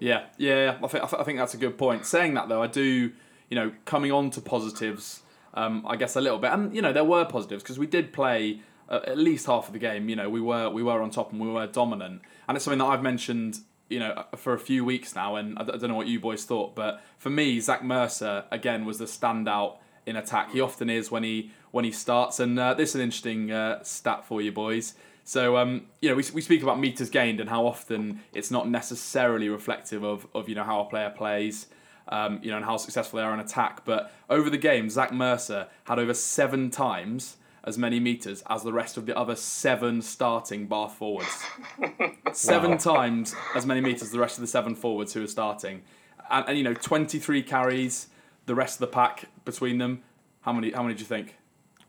[0.00, 2.06] Yeah, yeah, I think I think that's a good point.
[2.06, 3.12] Saying that though, I do,
[3.50, 6.92] you know, coming on to positives, um, I guess a little bit, and you know,
[6.92, 10.08] there were positives because we did play uh, at least half of the game.
[10.08, 12.78] You know, we were we were on top and we were dominant, and it's something
[12.78, 13.60] that I've mentioned,
[13.90, 15.36] you know, uh, for a few weeks now.
[15.36, 18.98] And I, don't know what you boys thought, but for me, Zach Mercer again was
[18.98, 20.52] the standout in attack.
[20.52, 23.82] He often is when he when he starts, and uh, this is an interesting uh,
[23.82, 24.94] stat for you boys.
[25.24, 28.68] So um, you know, we, we speak about meters gained and how often it's not
[28.68, 31.66] necessarily reflective of, of you know how a player plays,
[32.08, 33.84] um, you know, and how successful they are in attack.
[33.84, 38.72] But over the game, Zach Mercer had over seven times as many meters as the
[38.72, 41.44] rest of the other seven starting Bath forwards.
[42.32, 45.82] seven times as many meters as the rest of the seven forwards who are starting,
[46.30, 48.08] and, and you know, twenty three carries.
[48.46, 50.02] The rest of the pack between them,
[50.40, 50.72] how many?
[50.72, 51.36] How many do you think?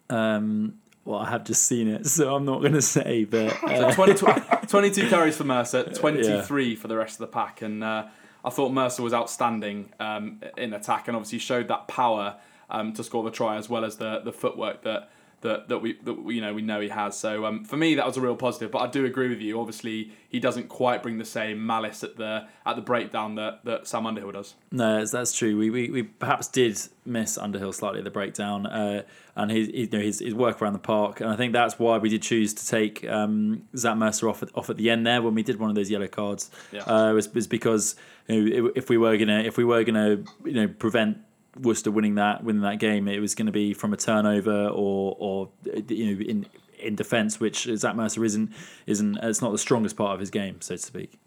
[0.09, 3.93] Um, well, I have just seen it, so I'm not going to say, but uh,
[3.93, 4.13] 20,
[4.67, 7.61] 22 carries for Mercer, 23 for the rest of the pack.
[7.61, 8.07] And uh,
[8.43, 12.37] I thought Mercer was outstanding um, in attack and obviously showed that power
[12.69, 15.09] um, to score the try as well as the, the footwork that
[15.41, 17.17] that, that we that we, you know we know he has.
[17.17, 18.71] So um, for me that was a real positive.
[18.71, 19.59] But I do agree with you.
[19.59, 23.87] Obviously he doesn't quite bring the same malice at the at the breakdown that, that
[23.87, 24.55] Sam Underhill does.
[24.71, 25.57] No, that's, that's true.
[25.57, 29.03] We, we we perhaps did miss Underhill slightly at the breakdown, uh,
[29.35, 31.79] and his, his, you know, his his work around the park, and I think that's
[31.79, 35.05] why we did choose to take um, Zach Mercer off at, off at the end
[35.05, 36.51] there when we did one of those yellow cards.
[36.71, 36.81] Yeah.
[36.81, 37.95] Uh, was, was because
[38.27, 41.17] you know, if we were gonna if we were gonna you know prevent
[41.59, 45.15] Worcester winning that winning that game, it was going to be from a turnover or
[45.19, 45.49] or
[45.87, 46.45] you know in
[46.79, 48.51] in defence, which Zach Mercer isn't
[48.85, 51.19] isn't it's not the strongest part of his game, so to speak.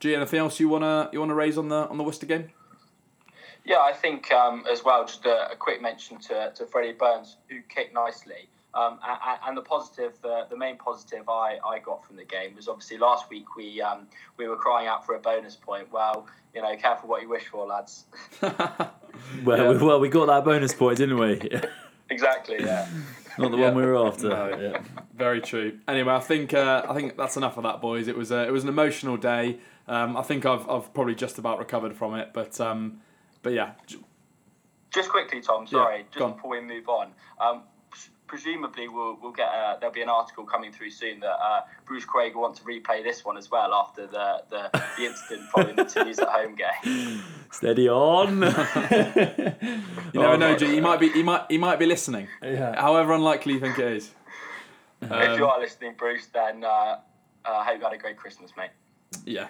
[0.00, 2.50] G, anything else you wanna you wanna raise on the on the Worcester game?
[3.64, 7.36] Yeah, I think um, as well, just a, a, quick mention to, to Freddie Burns,
[7.48, 8.48] who kicked nicely.
[8.74, 12.56] Um, and, and, the positive, the, the main positive I, I got from the game
[12.56, 14.06] was obviously last week we um,
[14.38, 15.92] we were crying out for a bonus point.
[15.92, 18.06] Well, you know, careful what you wish for, lads.
[18.42, 18.88] well,
[19.46, 19.70] yeah.
[19.70, 21.50] we, well, we got that bonus point, didn't we?
[22.10, 22.56] exactly.
[22.60, 22.88] Yeah.
[23.38, 23.64] Not the yeah.
[23.64, 24.28] one we were after.
[24.28, 24.82] No, yeah.
[25.14, 25.78] Very true.
[25.86, 28.08] Anyway, I think uh, I think that's enough of that, boys.
[28.08, 29.58] It was a, it was an emotional day.
[29.86, 33.00] Um, I think I've I've probably just about recovered from it, but um,
[33.42, 33.72] but yeah.
[34.92, 35.66] Just quickly, Tom.
[35.66, 37.12] Sorry, Yeah, just before we move on.
[37.40, 37.62] Um,
[38.32, 42.06] presumably, we'll, we'll get a, there'll be an article coming through soon that uh, Bruce
[42.06, 45.76] Craig will want to replay this one as well after the the, the incident following
[45.76, 47.22] the Toulouse at home game.
[47.52, 48.40] Steady on.
[50.14, 50.66] You never know, G.
[50.66, 52.28] He might be he might he might be listening.
[52.42, 52.80] Yeah.
[52.80, 54.10] However unlikely you think it is.
[55.02, 56.98] if Um, you are listening, Bruce, then uh, uh,
[57.44, 58.70] I hope you had a great Christmas, mate.
[59.26, 59.48] Yeah,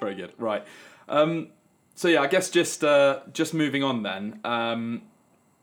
[0.00, 0.32] very good.
[0.36, 0.64] Right.
[1.08, 1.48] Um,
[1.94, 4.40] so yeah, I guess just uh, just moving on then.
[4.44, 5.02] Um,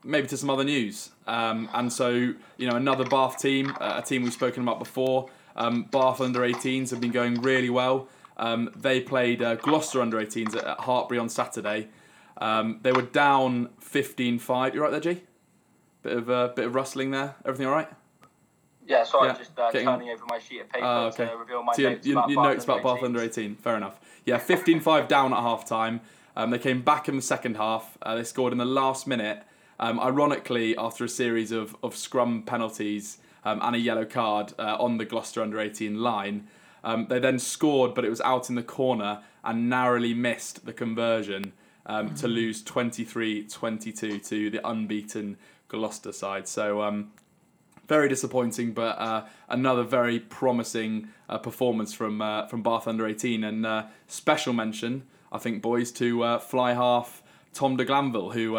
[0.05, 1.09] maybe to some other news.
[1.27, 5.29] Um, and so you know another Bath team, uh, a team we've spoken about before.
[5.55, 8.07] Um, Bath under 18s have been going really well.
[8.37, 11.87] Um, they played uh, Gloucester under 18s at, at Hartpury on Saturday.
[12.37, 14.73] Um, they were down 15-5.
[14.73, 15.21] You right there, G?
[16.03, 17.35] Bit of uh, bit of rustling there.
[17.45, 17.87] Everything all right?
[18.87, 21.25] Yeah, sorry, Yeah, just uh, getting- turning over my sheet of paper Oh, okay.
[21.25, 23.55] to reveal my So notes your, about Bath notes about Bath under 18.
[23.55, 23.99] Fair enough.
[24.25, 26.01] Yeah, 15-5 down at half time.
[26.35, 27.97] Um, they came back in the second half.
[28.01, 29.41] Uh, they scored in the last minute.
[29.79, 34.77] Um, ironically, after a series of, of scrum penalties um, and a yellow card uh,
[34.79, 36.47] on the Gloucester under 18 line,
[36.83, 40.73] um, they then scored, but it was out in the corner and narrowly missed the
[40.73, 41.53] conversion
[41.87, 46.47] um, to lose 23-22 to the unbeaten Gloucester side.
[46.47, 47.11] So um,
[47.87, 53.43] very disappointing, but uh, another very promising uh, performance from uh, from Bath under eighteen.
[53.43, 58.57] And uh, special mention, I think, boys, to uh, fly half Tom de Glanville, who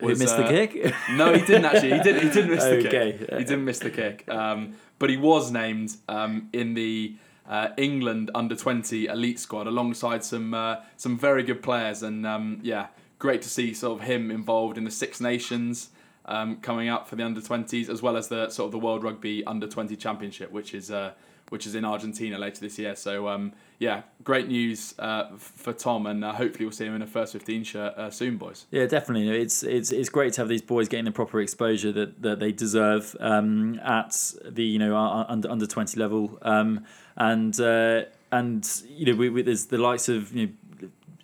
[0.00, 0.94] Who missed uh, the kick?
[1.12, 1.92] No, he didn't actually.
[1.94, 2.22] He didn't.
[2.22, 3.18] He didn't miss the Okay.
[3.18, 3.30] kick.
[3.30, 4.28] He didn't miss the kick.
[4.28, 7.16] Um, but he was named um, in the.
[7.48, 12.58] Uh, England under twenty elite squad alongside some uh, some very good players and um,
[12.60, 12.88] yeah
[13.20, 15.90] great to see sort of him involved in the Six Nations
[16.26, 19.02] um, coming up for the under 20s, as well as the sort of the World
[19.04, 21.12] Rugby Under 20 Championship, which is uh,
[21.50, 22.96] which is in Argentina later this year.
[22.96, 27.02] So um, yeah, great news uh, for Tom, and uh, hopefully we'll see him in
[27.02, 28.66] a first 15 shirt uh, soon, boys.
[28.70, 29.28] Yeah, definitely.
[29.40, 32.52] It's it's it's great to have these boys getting the proper exposure that, that they
[32.52, 36.84] deserve um, at the you know under under twenty level, um,
[37.16, 40.52] and uh, and you know we, we, there's the likes of you know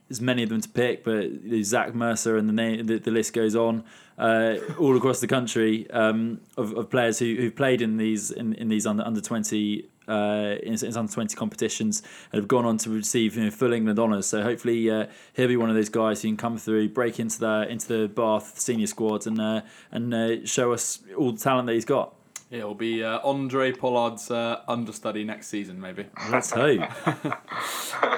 [0.09, 1.31] there's many of them to pick, but
[1.63, 3.83] Zach Mercer and the name the, the list goes on
[4.19, 8.53] uh, all across the country um, of, of players who who've played in these in,
[8.55, 9.89] in these under under twenty.
[10.13, 13.73] Uh, in, in under twenty competitions and have gone on to receive you know, full
[13.73, 14.27] England honours.
[14.27, 17.39] So hopefully uh, he'll be one of those guys who can come through, break into
[17.41, 21.67] the into the Bath senior squad, and uh, and uh, show us all the talent
[21.69, 22.15] that he's got.
[22.51, 26.05] It'll be uh, Andre Pollard's uh, understudy next season, maybe.
[26.31, 26.83] Let's hope.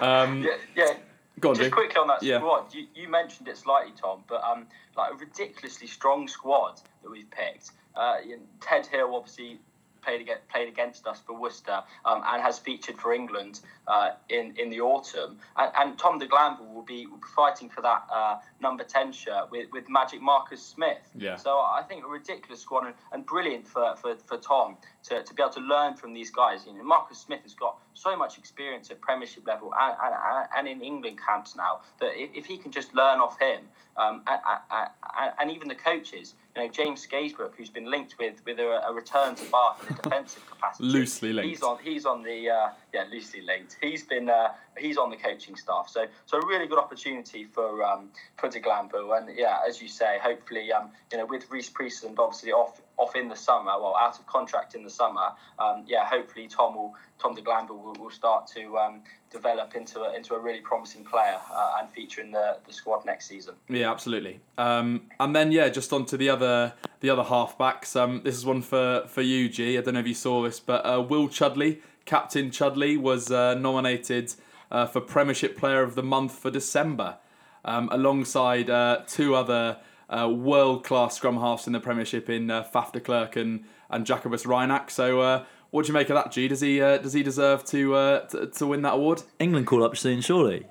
[0.02, 0.92] Um, Yeah, yeah.
[1.40, 1.72] Go on, Just Jake.
[1.72, 2.38] quickly on that Yeah.
[2.38, 7.11] squad, you, you mentioned it slightly, Tom, but um, like a ridiculously strong squad that
[7.11, 7.70] we've picked.
[7.94, 9.59] Uh, you know, Ted Hill, obviously
[10.04, 14.54] played against, played against us for Worcester um, and has featured for England uh, in
[14.56, 15.38] in the autumn.
[15.56, 19.12] And, and Tom de Glanville will be, will be fighting for that uh, number ten
[19.12, 21.04] shirt with, with Magic Marcus Smith.
[21.16, 21.36] Yeah.
[21.36, 24.76] So I think a ridiculous squad and, and brilliant for, for, for Tom
[25.08, 26.66] to, to be able to learn from these guys.
[26.66, 30.68] You know, Marcus Smith has got so much experience at Premiership level and, and, and
[30.68, 33.60] in England camps now that if, if he can just learn off him
[33.96, 34.40] um, and,
[34.70, 38.86] and, and even the coaches, you know, James Scaysbrook, who's been linked with with a,
[38.88, 41.48] a return to Bath in a defensive capacity, Loosely linked.
[41.48, 41.78] He's on.
[41.82, 43.76] He's on the uh, yeah, loosely linked.
[43.80, 45.88] He's been uh, he's on the coaching staff.
[45.88, 48.60] So so a really good opportunity for um, for De.
[48.60, 53.16] And yeah, as you say, hopefully um, you know with Rhys Priestland obviously off off
[53.16, 55.28] in the summer, well out of contract in the summer.
[55.59, 60.00] Um, yeah, hopefully Tom will Tom De Glanville will, will start to um, develop into
[60.02, 63.54] a, into a really promising player uh, and feature in the, the squad next season.
[63.68, 64.40] Yeah, absolutely.
[64.59, 67.98] Um, and then yeah, just on to the other the other halfbacks.
[68.00, 69.76] Um, this is one for for you, G.
[69.76, 73.54] I don't know if you saw this, but uh, Will Chudley, Captain Chudley, was uh,
[73.54, 74.35] nominated
[74.70, 77.18] uh, for Premiership Player of the Month for December,
[77.64, 82.64] um, alongside uh, two other uh, world class scrum halves in the Premiership in uh,
[82.64, 84.90] Faf de Klerk and and Jacobus Reinach.
[84.90, 85.20] So.
[85.20, 86.46] Uh, what do you make of that, G?
[86.46, 89.24] Does he uh, does he deserve to, uh, to to win that award?
[89.40, 90.66] England call up soon, surely.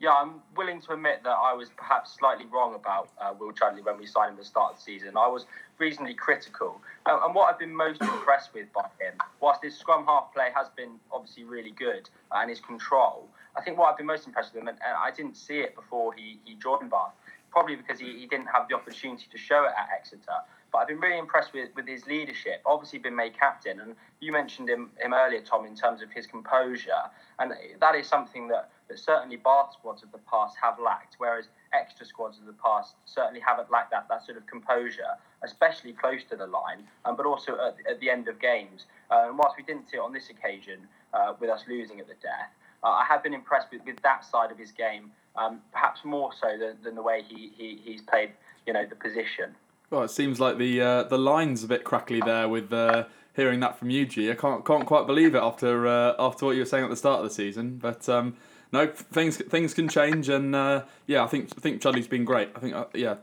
[0.00, 3.82] Yeah, I'm willing to admit that I was perhaps slightly wrong about uh, Will Chudley
[3.82, 5.16] when we signed him at the start of the season.
[5.16, 5.44] I was
[5.78, 6.80] reasonably critical.
[7.04, 10.50] Uh, and what I've been most impressed with by him, whilst his scrum half play
[10.54, 14.26] has been obviously really good uh, and his control, I think what I've been most
[14.26, 17.12] impressed with him, and, and I didn't see it before he, he joined Bath,
[17.50, 20.38] probably because he, he didn't have the opportunity to show it at Exeter.
[20.70, 22.60] But I've been really impressed with, with his leadership.
[22.66, 26.26] Obviously, been made captain, and you mentioned him, him earlier, Tom, in terms of his
[26.26, 27.08] composure,
[27.38, 31.46] and that is something that, that certainly Bath squads of the past have lacked, whereas
[31.72, 36.24] Exeter squads of the past certainly haven't lacked that that sort of composure, especially close
[36.24, 38.86] to the line, um, but also at, at the end of games.
[39.10, 40.80] Uh, and whilst we didn't see it on this occasion
[41.14, 42.52] uh, with us losing at the death,
[42.84, 46.30] uh, I have been impressed with, with that side of his game, um, perhaps more
[46.40, 48.32] so than, than the way he, he, he's played,
[48.66, 49.54] you know, the position.
[49.90, 53.60] Well, it seems like the uh, the line's a bit crackly there with uh, hearing
[53.60, 54.30] that from you, G.
[54.30, 56.96] I can't can't quite believe it after uh, after what you were saying at the
[56.96, 57.78] start of the season.
[57.78, 58.36] But um,
[58.70, 62.50] no, things things can change, and uh, yeah, I think I think Chudley's been great.
[62.54, 63.16] I think uh, yeah.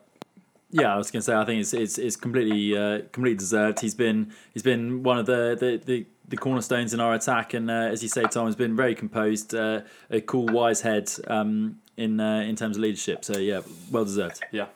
[0.72, 3.80] Yeah, I was going to say I think it's it's, it's completely uh, completely deserved.
[3.80, 7.70] He's been he's been one of the the, the, the cornerstones in our attack, and
[7.70, 9.84] as you say, Tom has been very composed, a
[10.26, 13.24] cool, wise head um, in in terms of leadership.
[13.26, 13.62] So yeah,
[13.92, 14.42] well deserved.
[14.52, 14.68] Yeah.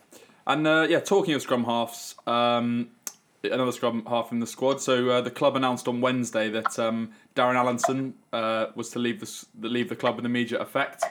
[0.50, 2.90] And uh, yeah, talking of scrum halves, um,
[3.44, 4.82] another scrum half in the squad.
[4.82, 9.20] So uh, the club announced on Wednesday that um, Darren Allinson uh, was to leave
[9.20, 11.04] the leave the club with immediate effect.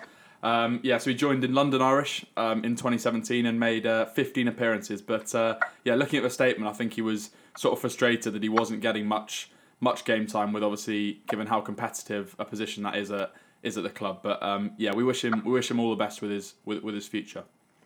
[0.42, 4.48] Um, yeah, so he joined in London Irish um, in 2017 and made uh, 15
[4.48, 5.02] appearances.
[5.02, 8.42] But uh, yeah, looking at the statement, I think he was sort of frustrated that
[8.42, 10.52] he wasn't getting much much game time.
[10.52, 14.20] With obviously given how competitive a position that is at is at the club.
[14.22, 16.82] But um, yeah, we wish him we wish him all the best with his with,
[16.82, 17.44] with his future.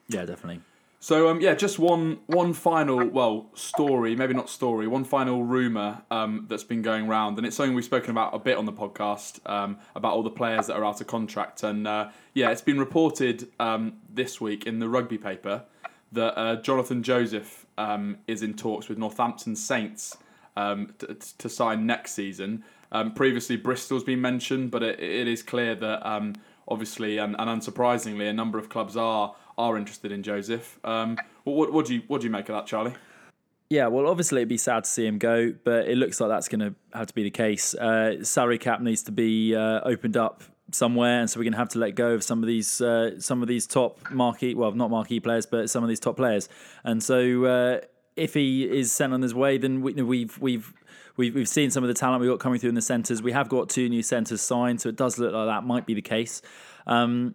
[0.08, 0.62] Yeah, definitely.
[1.02, 6.02] So um, yeah, just one one final well story, maybe not story, one final rumor
[6.12, 8.72] um, that's been going around, and it's something we've spoken about a bit on the
[8.72, 12.60] podcast um, about all the players that are out of contract, and uh, yeah, it's
[12.60, 15.64] been reported um, this week in the rugby paper
[16.12, 20.16] that uh, Jonathan Joseph um, is in talks with Northampton Saints
[20.56, 22.64] um, to, to sign next season.
[23.14, 26.06] previously, Bristol's been mentioned, but it, it is clear that
[26.68, 30.78] obviously and, and unsurprisingly, a number of clubs are are interested in Joseph.
[30.84, 32.94] Um, what, what do you what do you make of that, Charlie?
[33.68, 36.48] Yeah, well, obviously it'd be sad to see him go, but it looks like that's
[36.48, 37.74] going to have to be the case.
[37.74, 41.58] Uh, salary cap needs to be uh, opened up somewhere, and so we're going to
[41.58, 44.72] have to let go of some of these uh, some of these top marquee, well,
[44.72, 46.48] not marquee players, but some of these top players.
[46.84, 47.80] And so uh,
[48.16, 50.72] if he is sent on his way, then we, we've we've
[51.16, 53.22] we've we've seen some of the talent we've got coming through in the centres.
[53.22, 55.94] We have got two new centres signed, so it does look like that might be
[55.94, 56.42] the case.
[56.86, 57.34] Um,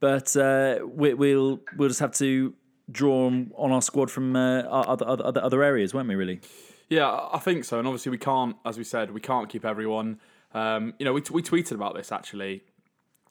[0.00, 2.54] but uh, we, will we'll just have to
[2.90, 6.14] draw on, our squad from uh, other, other other areas, won't we?
[6.14, 6.40] Really?
[6.88, 7.78] Yeah, I think so.
[7.78, 10.20] And obviously, we can't, as we said, we can't keep everyone.
[10.52, 12.62] Um, you know, we, t- we tweeted about this actually.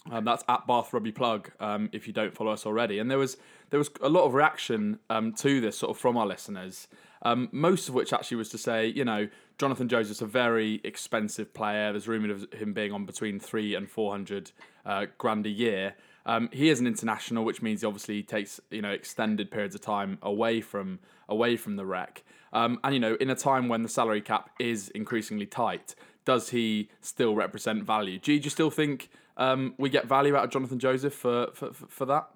[0.10, 1.52] Um, that's at Bath Rugby Plug.
[1.60, 3.38] Um, if you don't follow us already, and there was
[3.70, 6.88] there was a lot of reaction um, to this sort of from our listeners.
[7.24, 9.28] Um, most of which actually was to say, you know,
[9.60, 11.91] Jonathan Joseph's a very expensive player.
[11.91, 14.52] There's rumour of him being on between three and four hundred
[14.86, 15.95] uh, grand a year.
[16.26, 19.82] Um, he is an international, which means he obviously takes you know extended periods of
[19.82, 20.99] time away from
[21.30, 22.24] away from the rec.
[22.54, 25.93] Um, and you know, in a time when the salary cap is increasingly tight,
[26.26, 28.20] does he still represent value?
[28.20, 31.47] Do you, do you still think um, we get value out of Jonathan Joseph for
[31.53, 32.29] for, for that?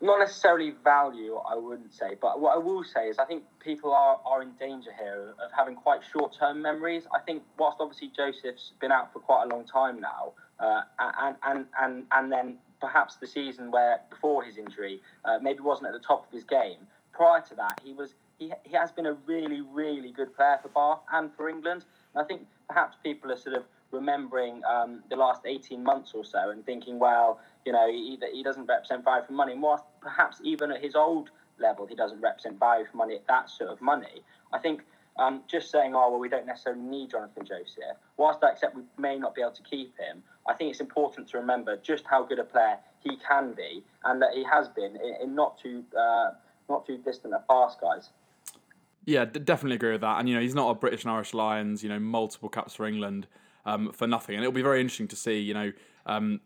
[0.00, 3.92] not necessarily value, I wouldn't say, but what I will say is I think people
[3.92, 7.04] are, are in danger here of having quite short term memories.
[7.14, 11.36] I think, whilst obviously Joseph's been out for quite a long time now, uh, and,
[11.42, 15.92] and, and, and then perhaps the season where before his injury uh, maybe wasn't at
[15.92, 16.78] the top of his game,
[17.12, 20.68] prior to that, he was he, he has been a really, really good player for
[20.68, 21.84] Bath and for England.
[22.14, 26.24] And I think perhaps people are sort of remembering um, the last 18 months or
[26.24, 29.54] so and thinking, well, you know, he, he doesn't represent value for money.
[29.54, 33.50] More perhaps even at his old level, he doesn't represent value for money at that
[33.50, 34.22] sort of money.
[34.52, 34.82] I think
[35.18, 38.82] um, just saying, oh, well, we don't necessarily need Jonathan Joseph, whilst I accept we
[38.98, 42.24] may not be able to keep him, I think it's important to remember just how
[42.24, 45.84] good a player he can be and that he has been in, in not too
[45.98, 46.30] uh,
[46.68, 48.10] not too distant a past, guys.
[49.04, 50.18] Yeah, d- definitely agree with that.
[50.18, 51.82] And you know, he's not a British and Irish Lions.
[51.82, 53.26] You know, multiple caps for England
[53.64, 54.36] um, for nothing.
[54.36, 55.38] And it'll be very interesting to see.
[55.40, 55.72] You know,
[56.06, 56.40] um,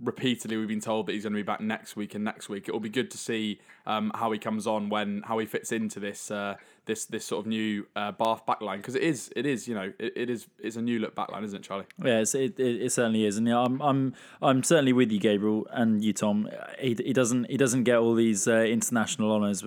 [0.00, 2.68] repeatedly we've been told that he's going to be back next week and next week.
[2.68, 5.72] It will be good to see um, how he comes on when how he fits
[5.72, 9.46] into this uh, this this sort of new uh, Bath backline because it is it
[9.46, 11.86] is you know it, it is it's a new look backline, isn't it, Charlie?
[12.02, 15.66] Yeah, it, it, it certainly is, and yeah, I'm I'm I'm certainly with you, Gabriel,
[15.70, 16.48] and you, Tom.
[16.78, 19.64] He, he doesn't he doesn't get all these uh, international honours.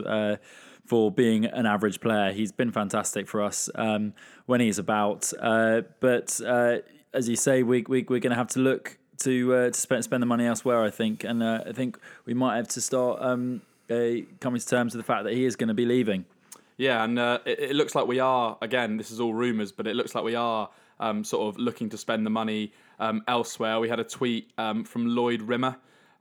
[0.89, 4.13] For being an average player, he's been fantastic for us um,
[4.47, 5.31] when he's about.
[5.39, 6.77] Uh, but uh,
[7.13, 10.03] as you say, we, we we're going to have to look to uh, to spend
[10.03, 10.81] spend the money elsewhere.
[10.81, 14.95] I think, and uh, I think we might have to start um, coming to terms
[14.95, 16.25] with the fact that he is going to be leaving.
[16.77, 18.97] Yeah, and uh, it, it, looks like we are again.
[18.97, 21.99] This is all rumours, but it looks like we are um, sort of looking to
[21.99, 23.79] spend the money um, elsewhere.
[23.79, 25.77] We had a tweet um, from Lloyd Rimmer.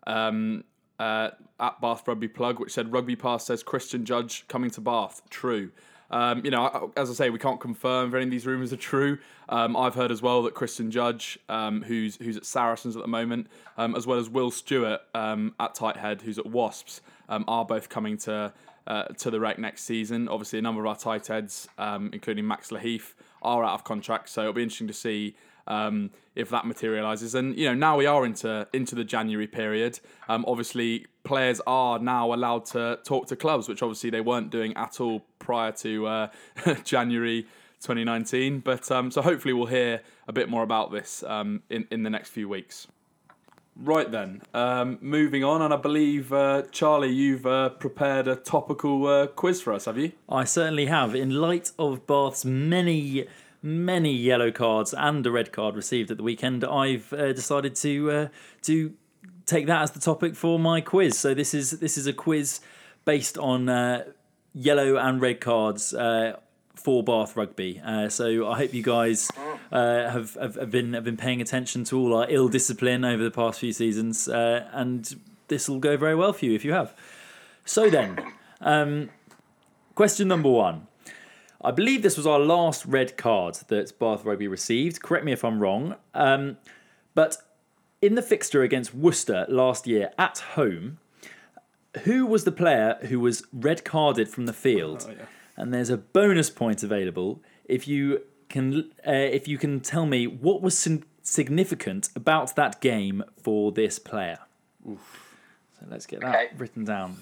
[0.06, 0.64] Um,
[0.98, 5.22] uh, at Bath Rugby Plug, which said Rugby Pass says Christian Judge coming to Bath.
[5.30, 5.70] True.
[6.10, 8.78] Um, you know, as I say, we can't confirm if any of these rumours are
[8.78, 9.18] true.
[9.48, 13.08] Um, I've heard as well that Christian Judge, um, who's who's at Saracens at the
[13.08, 17.64] moment, um, as well as Will Stuart um, at Tighthead, who's at Wasps, um, are
[17.64, 18.52] both coming to
[18.86, 20.28] uh, to the rec next season.
[20.28, 24.42] Obviously, a number of our tight heads, including Max Lahiff, are out of contract, so
[24.42, 25.36] it'll be interesting to see
[25.68, 27.34] um, if that materialises.
[27.34, 30.00] And you know, now we are into into the January period.
[30.28, 34.74] Um, obviously, players are now allowed to talk to clubs, which obviously they weren't doing
[34.76, 36.28] at all prior to uh,
[36.84, 37.42] January
[37.80, 38.60] 2019.
[38.60, 42.10] But um, so hopefully we'll hear a bit more about this um, in in the
[42.10, 42.88] next few weeks.
[43.80, 49.06] Right then, um, moving on, and I believe uh, Charlie, you've uh, prepared a topical
[49.06, 50.10] uh, quiz for us, have you?
[50.28, 51.14] I certainly have.
[51.14, 53.28] In light of Bath's many
[53.62, 58.10] many yellow cards and a red card received at the weekend, I've uh, decided to
[58.10, 58.28] uh,
[58.62, 58.94] to
[59.46, 61.18] take that as the topic for my quiz.
[61.18, 62.60] So this is this is a quiz
[63.04, 64.04] based on uh,
[64.54, 66.36] yellow and red cards uh,
[66.74, 67.80] for Bath Rugby.
[67.84, 69.30] Uh, so I hope you guys
[69.72, 73.22] uh, have, have, have been have been paying attention to all our ill discipline over
[73.22, 75.16] the past few seasons, and
[75.48, 76.94] this will go very well for you if you have.
[77.64, 78.18] So then,
[78.60, 79.10] um,
[79.94, 80.86] question number one.
[81.60, 85.02] I believe this was our last red card that Bath Rugby received.
[85.02, 85.96] Correct me if I'm wrong.
[86.14, 86.56] Um,
[87.14, 87.36] but
[88.00, 90.98] in the fixture against Worcester last year at home,
[92.04, 95.06] who was the player who was red carded from the field?
[95.08, 95.24] Oh, yeah.
[95.56, 100.26] And there's a bonus point available if you can uh, if you can tell me
[100.26, 100.88] what was
[101.22, 104.38] significant about that game for this player.
[104.88, 105.34] Oof.
[105.78, 106.48] So let's get that okay.
[106.56, 107.16] written down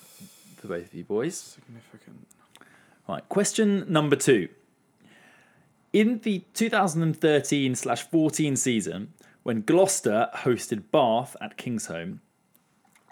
[0.57, 1.37] for both of you boys.
[1.37, 2.27] Significant.
[3.09, 4.49] Right, question number two.
[5.93, 9.13] In the 2013 slash 14 season,
[9.45, 12.19] when Gloucester hosted Bath at Kingsholm,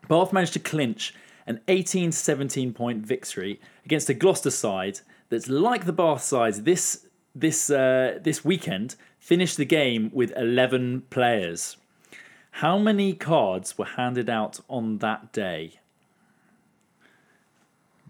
[0.08, 1.14] Bath managed to clinch
[1.46, 7.06] an 18 17 point victory against a Gloucester side that's like the Bath side this
[7.34, 11.76] this uh, this weekend finished the game with 11 players.
[12.58, 15.80] How many cards were handed out on that day?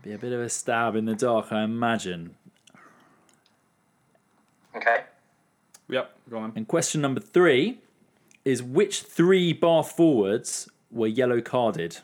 [0.04, 2.34] Be a bit of a stab in the dark, I imagine.
[4.76, 5.04] Okay.
[5.88, 6.52] Yep, go on.
[6.54, 7.78] And question number three
[8.44, 12.00] is which three Bath forwards were yellow carded?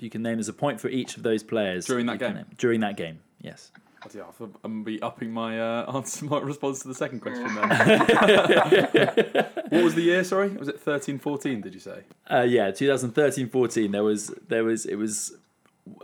[0.00, 2.44] You can name as a point for each of those players during that game.
[2.58, 3.70] During that game, yes.
[4.12, 7.54] Yeah, I'm gonna be upping my uh, answer, my response to the second question.
[7.54, 7.68] Then,
[9.68, 10.24] what was the year?
[10.24, 12.00] Sorry, was it 13, 14, Did you say?
[12.28, 13.92] Uh, yeah, 2013, 14.
[13.92, 15.36] There was, there was, it was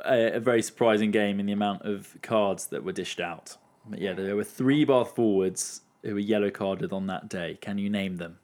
[0.04, 3.56] a, a, very surprising game in the amount of cards that were dished out.
[3.86, 7.58] But yeah, there were three Bath forwards who were yellow carded on that day.
[7.60, 8.38] Can you name them?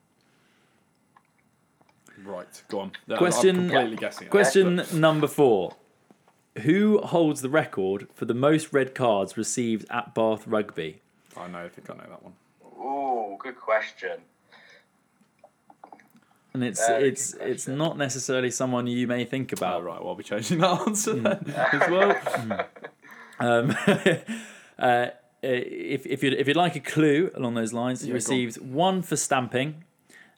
[2.25, 2.93] Right, go on.
[3.17, 4.29] Question, I'm completely guessing.
[4.29, 5.77] Question number four.
[6.63, 11.01] Who holds the record for the most red cards received at Bath Rugby?
[11.37, 12.33] I know, I think I know that one.
[12.81, 14.19] Oh, good question.
[16.61, 19.85] And it's Very it's it's not necessarily someone you may think Oh, about.
[19.85, 21.23] right, well, I'll be changing that answer Hmm.
[21.23, 22.17] then as well.
[23.41, 23.77] Um,
[24.79, 25.07] uh,
[25.43, 28.17] if if you if you'd like a clue along those lines, he Yeah, go on.
[28.17, 29.85] received one for stamping,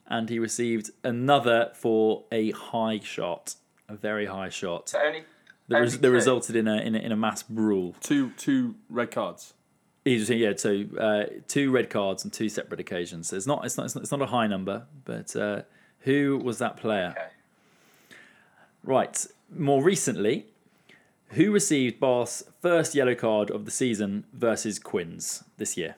[0.07, 3.55] and he received another for a high shot,
[3.89, 5.23] a very high shot So only
[5.69, 7.95] that, res- that resulted in a, in a in a mass brawl.
[8.01, 9.53] Two two red cards.
[10.03, 13.29] He was, yeah, so uh, two red cards on two separate occasions.
[13.29, 15.61] So it's not it's not it's not, it's not a high number, but uh,
[16.01, 17.13] who was that player?
[17.17, 17.27] Okay.
[18.83, 19.25] Right.
[19.53, 20.45] More recently,
[21.29, 25.95] who received Bath's first yellow card of the season versus Quins this year?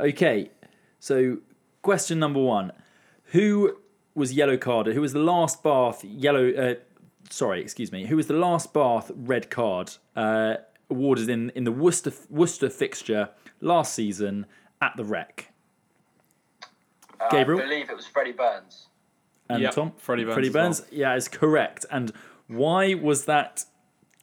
[0.00, 0.50] Okay.
[1.00, 1.38] So
[1.82, 2.72] question number one:
[3.26, 3.76] Who
[4.14, 4.94] was yellow carded?
[4.94, 6.50] Who was the last Bath yellow?
[6.52, 6.74] Uh,
[7.30, 8.06] sorry, excuse me.
[8.06, 10.54] Who was the last Bath red card uh,
[10.90, 13.28] awarded in in the Worcester Worcester fixture
[13.60, 14.46] last season
[14.80, 15.52] at the Rec?
[17.20, 17.60] Uh, Gabriel?
[17.60, 18.88] I believe it was Freddie Burns.
[19.54, 19.92] And Yep, Tom?
[19.98, 20.88] Freddie Burns Freddie as well.
[20.90, 21.86] Yeah, is correct.
[21.90, 22.12] And
[22.48, 23.64] why was that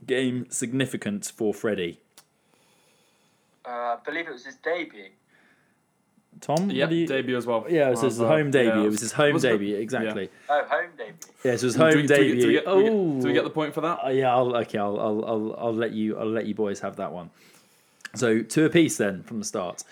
[0.05, 1.99] game significant for Freddie?
[3.65, 5.05] Uh, I believe it was his debut.
[6.41, 6.69] Tom?
[6.71, 7.65] Yeah, what you- debut as well.
[7.69, 8.79] Yeah, it was Well, his uh, home debut.
[8.79, 8.85] yeah.
[8.85, 10.29] it was his home Was it- debut, exactly.
[10.47, 11.13] Oh, home debut.
[11.43, 12.41] Yes, it was Do we- home do we get- debut.
[12.41, 13.99] Do we get, do we get, oh, do we get the point for that?
[14.05, 16.95] Uh, yeah, I'll, okay, I'll, I'll, I'll, I'll let you, I'll let you boys have
[16.95, 17.29] that one.
[18.15, 19.83] So two apiece then from the start.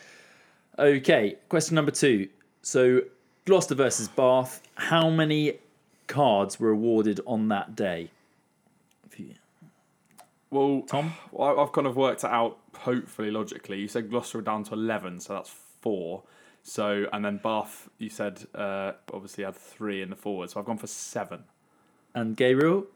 [0.79, 2.29] Okay, question number two.
[2.61, 3.01] So
[3.47, 4.61] Gloucester versus Bath.
[4.75, 5.53] How many
[6.07, 8.11] cards were awarded on that day?
[10.51, 11.13] Well, Tom?
[11.31, 13.79] well, I've kind of worked it out, hopefully logically.
[13.79, 16.23] You said Gloucester were down to 11, so that's four.
[16.61, 20.49] So, and then Bath, you said, uh, obviously had three in the forward.
[20.49, 21.45] So I've gone for seven.
[22.13, 22.87] And Gabriel?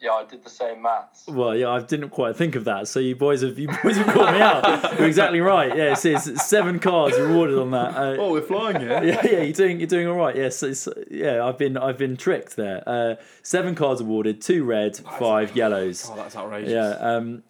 [0.00, 1.26] Yeah, I did the same maths.
[1.26, 2.86] Well, yeah, I didn't quite think of that.
[2.86, 4.96] So you boys have you boys have caught me out.
[4.96, 5.76] You're exactly right.
[5.76, 7.96] Yeah, it's, it's seven cards rewarded on that.
[7.96, 9.02] Uh, Oh, we're flying here.
[9.02, 10.36] yeah, yeah, you're doing you're doing all right.
[10.36, 12.82] Yes, it's, yeah, I've been I've been tricked there.
[12.86, 16.08] Uh, seven cards awarded, two red, five yellows.
[16.08, 16.70] Oh, that's outrageous.
[16.70, 16.90] Yeah.
[16.90, 17.42] Um,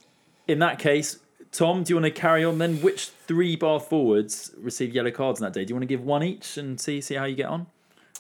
[0.46, 1.18] in that case,
[1.52, 2.76] Tom, do you want to carry on then?
[2.80, 5.66] Which three bar forwards received yellow cards on that day?
[5.66, 7.66] Do you want to give one each and see see how you get on?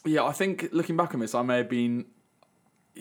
[0.04, 2.04] Yeah, I think looking back on this, I may have been.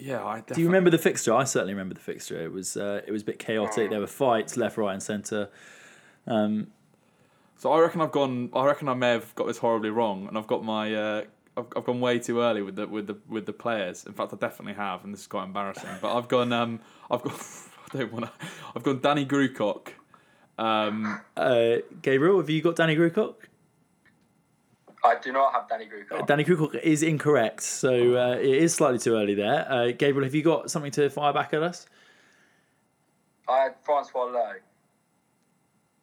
[0.00, 0.54] Yeah, I definitely.
[0.54, 1.34] Do you remember the fixture?
[1.34, 2.40] I certainly remember the fixture.
[2.40, 3.90] It was uh, it was a bit chaotic.
[3.90, 5.48] There were fights left, right, and centre.
[6.26, 8.50] So I reckon I've gone.
[8.54, 10.94] I reckon I may have got this horribly wrong, and I've got my.
[10.94, 11.24] Uh,
[11.56, 14.06] I've, I've gone way too early with the with the with the players.
[14.06, 15.90] In fact, I definitely have, and this is quite embarrassing.
[16.00, 16.52] But I've gone.
[16.52, 16.80] Um,
[17.10, 17.34] I've got.
[17.94, 18.32] I don't want to.
[18.76, 19.88] I've gone Danny Grewcock.
[20.58, 23.34] Um, Uh, Gabriel, have you got Danny Grewcock?
[25.04, 26.26] I do not have Danny Grewcock.
[26.26, 29.70] Danny Grewcock is incorrect, so uh, it is slightly too early there.
[29.70, 31.86] Uh, Gabriel, have you got something to fire back at us?
[33.48, 34.54] I had Francois Louw.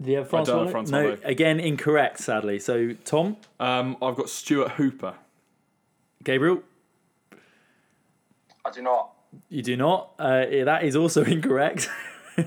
[0.02, 0.54] Do you have Francois?
[0.56, 0.72] don't have Louw?
[0.72, 1.26] Francois no, Louw.
[1.26, 2.58] again incorrect, sadly.
[2.60, 5.16] So Tom, um, I've got Stuart Hooper.
[6.24, 6.64] Gabriel,
[8.64, 9.12] I do not.
[9.50, 10.12] you do not.
[10.18, 11.90] Uh, yeah, that is also incorrect.
[12.38, 12.44] uh,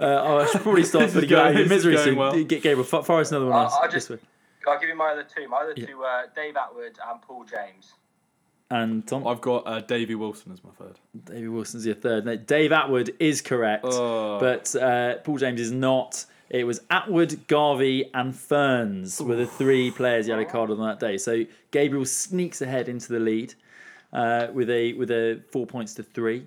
[0.00, 1.84] oh, I should probably start This is putting you out of your going- this is
[1.86, 2.16] misery going soon.
[2.16, 2.44] well.
[2.44, 3.54] Get Gabriel, f- fire us another one.
[3.58, 4.18] I- else I this just- way.
[4.68, 5.48] I'll give you my other two.
[5.48, 5.86] My other Yeah.
[5.86, 7.94] two were Dave Attwood and Paul James.
[8.72, 10.98] And Tom, I've got uh, Davy Wilson as my third.
[11.24, 12.24] Davey Wilson's your third.
[12.24, 14.38] No, Dave Attwood is correct, Oh.
[14.38, 16.24] but uh, Paul James is not.
[16.50, 21.16] It was Attwood, Garvey, and Fearns were the three players yellow carded on that day.
[21.18, 23.54] So Gabriel sneaks ahead into the lead
[24.12, 26.46] uh, with a with a four points to three.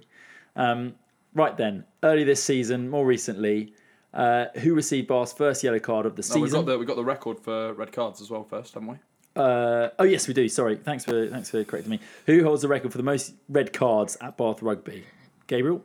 [0.55, 0.95] Um,
[1.33, 3.73] right then, early this season, more recently,
[4.13, 6.59] uh, who received Bath's first yellow card of the No, we season?
[6.61, 8.95] got the we got the record for red cards as well first, haven't we?
[9.35, 10.47] Uh, oh yes, we do.
[10.47, 11.99] Sorry, thanks for thanks for correcting me.
[12.27, 15.05] Who holds the record for the most red cards at Bath Rugby?
[15.47, 15.83] Gabriel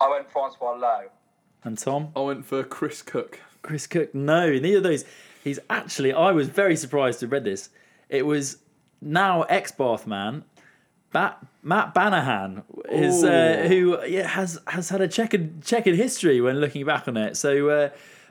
[0.00, 1.04] I went Francois Louw.
[1.64, 2.08] and Tom.
[2.14, 3.40] I went for Chris Cook.
[3.62, 4.14] Chris Cook.
[4.14, 5.04] No, neither of those.
[5.42, 6.12] He's actually.
[6.12, 7.70] I was very surprised to read this.
[8.10, 8.58] It was
[9.00, 10.44] now ex Bath man,
[11.12, 16.60] Bat, Matt Banahan, is uh, who yeah, has has had a checkered checkered history when
[16.60, 17.36] looking back on it.
[17.36, 17.88] So uh,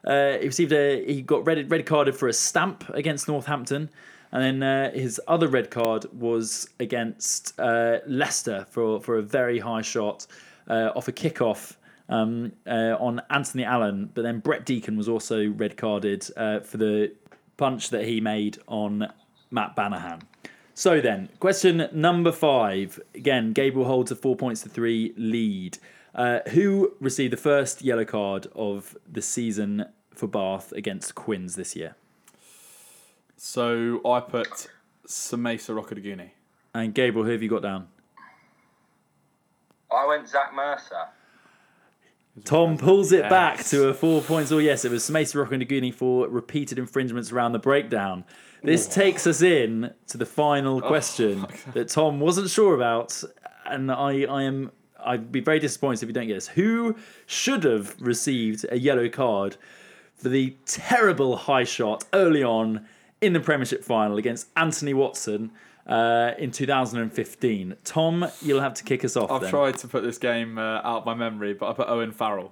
[0.09, 3.89] uh, he received a he got red red carded for a stamp against Northampton.
[4.31, 9.59] And then uh, his other red card was against uh, Leicester for, for a very
[9.59, 10.27] high shot
[10.69, 11.75] uh, off a kickoff
[12.09, 14.09] um, uh, on Anthony Allen.
[14.13, 17.13] But then Brett Deacon was also red carded uh, for the
[17.55, 19.07] punch that he made on
[19.51, 20.21] Matt Banahan.
[20.77, 22.99] So then, question number five.
[23.15, 25.77] Again, Gabriel holds a four points to three lead.
[26.13, 31.77] Uh, who received the first yellow card of the season for Bath against Quins this
[31.77, 31.95] year?
[33.37, 34.67] So I put
[35.07, 36.31] Semesa Rokoduguni.
[36.73, 37.87] And Gabriel, who have you got down?
[39.89, 41.07] I went Zach Mercer.
[42.43, 43.29] Tom pulls it Yes.
[43.29, 44.51] back to a four points.
[44.51, 48.25] Oh, yes, it was Semesa Rokoduguni for repeated infringements around the breakdown.
[48.61, 53.23] This takes us in to the final question that Tom wasn't sure about,
[53.65, 54.71] and I, I am
[55.05, 56.47] I'd be very disappointed if you don't get this.
[56.47, 56.95] Who
[57.27, 59.55] should have received a yellow card
[60.15, 62.87] for the terrible high shot early on
[63.21, 65.51] in the Premiership final against Anthony Watson
[65.87, 67.75] uh, in 2015?
[67.83, 69.31] Tom, you'll have to kick us off.
[69.31, 69.49] I've then.
[69.49, 72.51] tried to put this game uh, out of my memory, but I put Owen Farrell.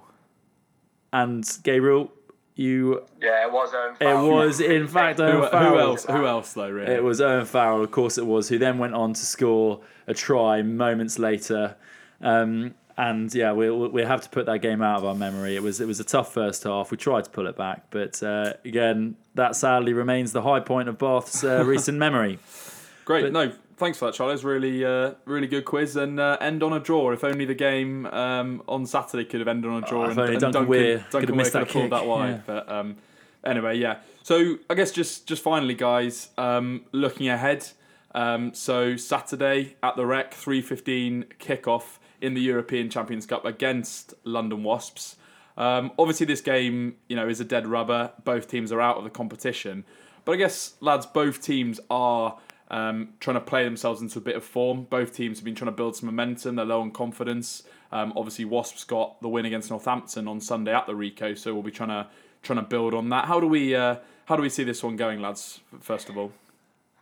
[1.12, 2.12] And Gabriel,
[2.56, 4.26] you Yeah, it was Owen Farrell.
[4.26, 5.80] It was, in fact, Who, Owen who Farrell.
[5.80, 6.06] else?
[6.06, 6.70] Who else though?
[6.70, 6.94] Really?
[6.94, 10.14] It was Owen Farrell, of course it was, who then went on to score a
[10.14, 11.76] try moments later.
[12.22, 15.56] Um, and yeah, we we have to put that game out of our memory.
[15.56, 16.92] It was it was a tough first half.
[16.92, 20.90] We tried to pull it back, but uh, again, that sadly remains the high point
[20.90, 22.38] of Bath's uh, recent memory.
[23.06, 23.24] Great.
[23.24, 24.34] But- no, thanks for that, Charlie.
[24.34, 27.12] It's really, uh, really good quiz and uh, end on a draw.
[27.12, 30.06] If only the game um, on Saturday could have ended on a draw.
[30.06, 32.06] Oh, and, and Duncan Weir could have Duncan missed that could have pulled kick, that
[32.08, 32.30] wide.
[32.30, 32.42] yeah.
[32.46, 32.96] But um,
[33.44, 33.98] anyway, yeah.
[34.22, 37.68] So I guess just, just finally, guys, um, looking ahead.
[38.16, 44.14] Um, so Saturday at the Rec, three fifteen kickoff in the European Champions Cup against
[44.24, 45.16] London Wasps.
[45.58, 48.12] Um, obviously, this game, you know, is a dead rubber.
[48.24, 49.84] Both teams are out of the competition,
[50.26, 52.38] but I guess, lads, both teams are
[52.70, 54.88] um, trying to play themselves into a bit of form.
[54.90, 56.56] Both teams have been trying to build some momentum.
[56.56, 57.64] They're low on confidence.
[57.92, 61.64] Um, obviously, Wasps got the win against Northampton on Sunday at the Ricoh, so we'll
[61.64, 62.08] be trying to
[62.42, 63.26] trying to build on that.
[63.26, 65.60] How do we uh, how do we see this one going, lads?
[65.82, 66.32] First of all,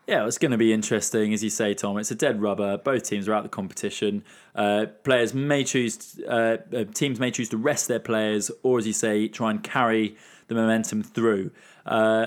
[0.07, 1.97] Yeah, it's going to be interesting, as you say, Tom.
[1.97, 2.77] It's a dead rubber.
[2.77, 4.23] Both teams are out of the competition.
[4.55, 8.87] Uh, players may choose, uh, uh, teams may choose to rest their players, or as
[8.87, 11.51] you say, try and carry the momentum through.
[11.85, 12.25] Uh,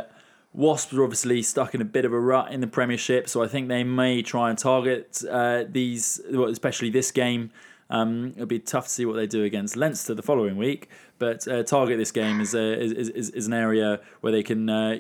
[0.55, 3.49] Wasps are obviously stuck in a bit of a rut in the Premiership, so I
[3.49, 7.51] think they may try and target uh, these, especially this game.
[7.91, 10.89] Um, it'll be tough to see what they do against Leinster the following week,
[11.19, 14.71] but uh, target this game is, a, is, is, is an area where they can
[14.71, 14.99] uh,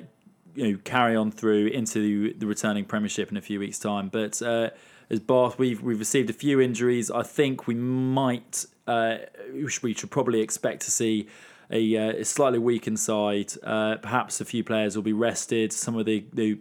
[0.55, 4.09] you know carry on through into the returning Premiership in a few weeks' time.
[4.09, 4.71] But uh,
[5.09, 7.11] as Bath, we've we've received a few injuries.
[7.11, 9.19] I think we might uh,
[9.53, 11.29] we should probably expect to see.
[11.75, 13.53] A, uh, a slightly weakened side.
[13.63, 15.73] Uh, perhaps a few players will be rested.
[15.73, 16.59] Some of the, the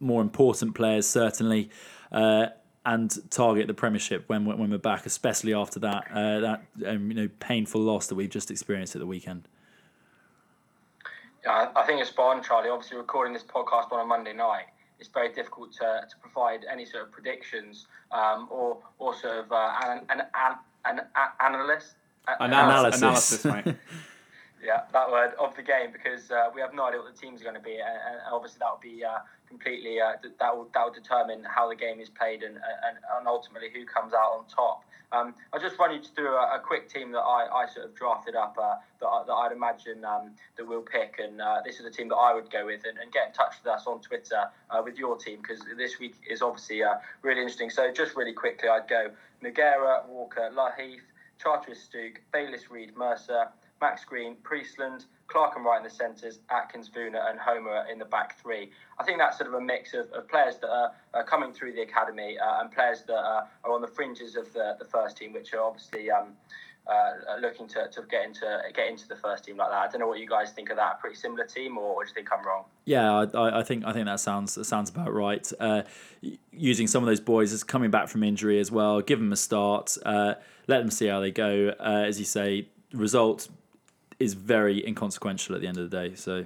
[0.00, 1.68] more important players certainly,
[2.10, 2.46] uh,
[2.86, 7.14] and target the Premiership when when we're back, especially after that uh, that um, you
[7.14, 9.48] know painful loss that we've just experienced at the weekend.
[11.44, 12.70] Yeah, I I think it's spot on, Charlie.
[12.70, 14.66] Obviously, recording this podcast on a Monday night,
[14.98, 19.52] it's very difficult to, to provide any sort of predictions um, or or sort of
[19.52, 21.96] uh, an, an, an, an, an analyst.
[22.28, 23.00] a- Analysis.
[23.00, 23.74] analysis, mate.
[24.64, 27.42] Yeah, that word of the game because uh, we have no idea what the team's
[27.42, 30.68] are going to be, and, and obviously that will be uh, completely uh, that will
[30.72, 34.32] that will determine how the game is played and and, and ultimately who comes out
[34.32, 34.82] on top.
[35.12, 37.94] Um, I'll just run you through a, a quick team that I, I sort of
[37.94, 41.76] drafted up uh, that, I, that I'd imagine um, that we'll pick, and uh, this
[41.76, 43.86] is the team that I would go with, and, and get in touch with us
[43.86, 46.80] on Twitter uh, with your team because this week is obviously
[47.20, 47.68] really interesting.
[47.68, 49.10] So just really quickly, I'd go
[49.44, 51.00] Noguera, Walker, Lahiff,
[51.38, 53.48] Charteris, Stooke, Bayliss, Reid, Mercer.
[53.84, 58.06] Max Green, Priestland, Clark and Wright in the centres, Atkins, Vuna, and Homer in the
[58.06, 58.70] back three.
[58.98, 61.74] I think that's sort of a mix of, of players that are, are coming through
[61.74, 65.18] the academy uh, and players that are, are on the fringes of the, the first
[65.18, 66.28] team, which are obviously um,
[66.86, 69.76] uh, looking to, to get into get into the first team like that.
[69.76, 70.98] I don't know what you guys think of that.
[71.00, 72.64] Pretty similar team, or, or do you think I'm wrong?
[72.86, 75.46] Yeah, I, I- think I think that sounds sounds about right.
[75.60, 75.82] Uh,
[76.52, 79.36] using some of those boys as coming back from injury as well, give them a
[79.36, 80.34] start, uh,
[80.68, 81.74] let them see how they go.
[81.78, 83.48] Uh, as you say, result
[84.24, 86.14] is very inconsequential at the end of the day.
[86.14, 86.44] So,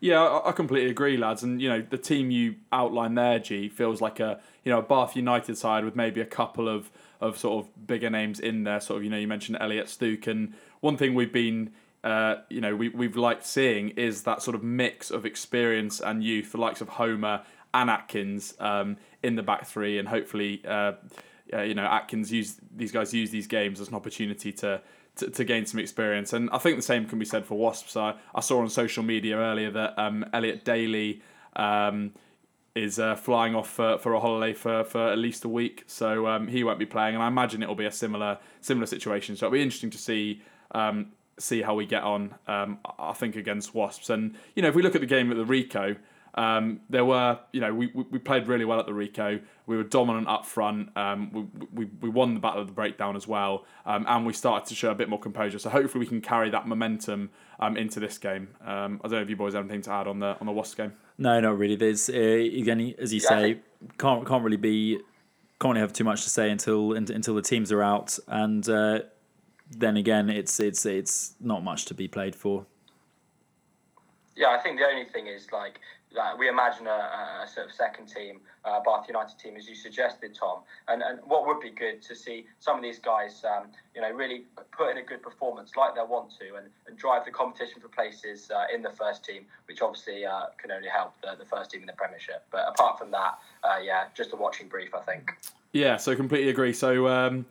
[0.00, 1.42] Yeah, I, completely agree, lads.
[1.42, 4.82] And you know, the team you outlined there, G, feels like a you know a
[4.82, 6.90] Bath United side with maybe a couple of
[7.20, 8.80] of sort of bigger names in there.
[8.80, 11.72] Sort of, you know, you mentioned Elliott Stooke, and one thing we've been
[12.04, 16.22] uh, you know, we, we've liked seeing is that sort of mix of experience and
[16.22, 17.40] youth, the likes of Homer
[17.72, 20.92] and Atkins um, in the back three, and hopefully, uh,
[21.52, 24.82] uh, you know, Atkins use these guys use these games as an opportunity to,
[25.16, 26.32] to, to gain some experience.
[26.32, 27.96] And I think the same can be said for Wasps.
[27.96, 31.22] I, I saw on social media earlier that um, Elliot Daly
[31.56, 32.12] um,
[32.74, 36.26] is uh, flying off for, for a holiday for, for at least a week, so
[36.26, 37.14] um, he won't be playing.
[37.14, 39.36] And I imagine it'll be a similar similar situation.
[39.36, 40.42] So it'll be interesting to see
[40.72, 42.34] um, see how we get on.
[42.48, 45.36] Um, I think against Wasps, and you know if we look at the game at
[45.36, 45.96] the Ricoh,
[46.34, 49.40] um, there were you know we, we played really well at the Ricoh.
[49.66, 50.96] We were dominant up front.
[50.96, 54.32] Um, we, we we won the battle of the breakdown as well, um, and we
[54.32, 55.58] started to show a bit more composure.
[55.58, 57.30] So hopefully we can carry that momentum
[57.60, 58.48] um, into this game.
[58.64, 60.52] Um, I don't know if you boys have anything to add on the on the
[60.52, 60.92] Wasps game.
[61.18, 61.76] No, not really.
[61.76, 63.60] There's uh, again, as you say,
[63.98, 64.98] can't can't really be
[65.60, 69.00] can't really have too much to say until until the teams are out, and uh,
[69.70, 72.66] then again, it's it's it's not much to be played for.
[74.36, 75.78] Yeah, I think the only thing is like
[76.14, 79.74] that we imagine a, a sort of second team, uh, Bath United team, as you
[79.74, 80.60] suggested, Tom.
[80.88, 84.10] And and what would be good to see some of these guys, um, you know,
[84.10, 84.46] really
[84.76, 87.88] put in a good performance like they want to, and, and drive the competition for
[87.88, 91.70] places uh, in the first team, which obviously uh, can only help the, the first
[91.70, 92.44] team in the Premiership.
[92.50, 95.32] But apart from that, uh, yeah, just a watching brief, I think.
[95.72, 96.72] Yeah, so completely agree.
[96.72, 97.44] So, um,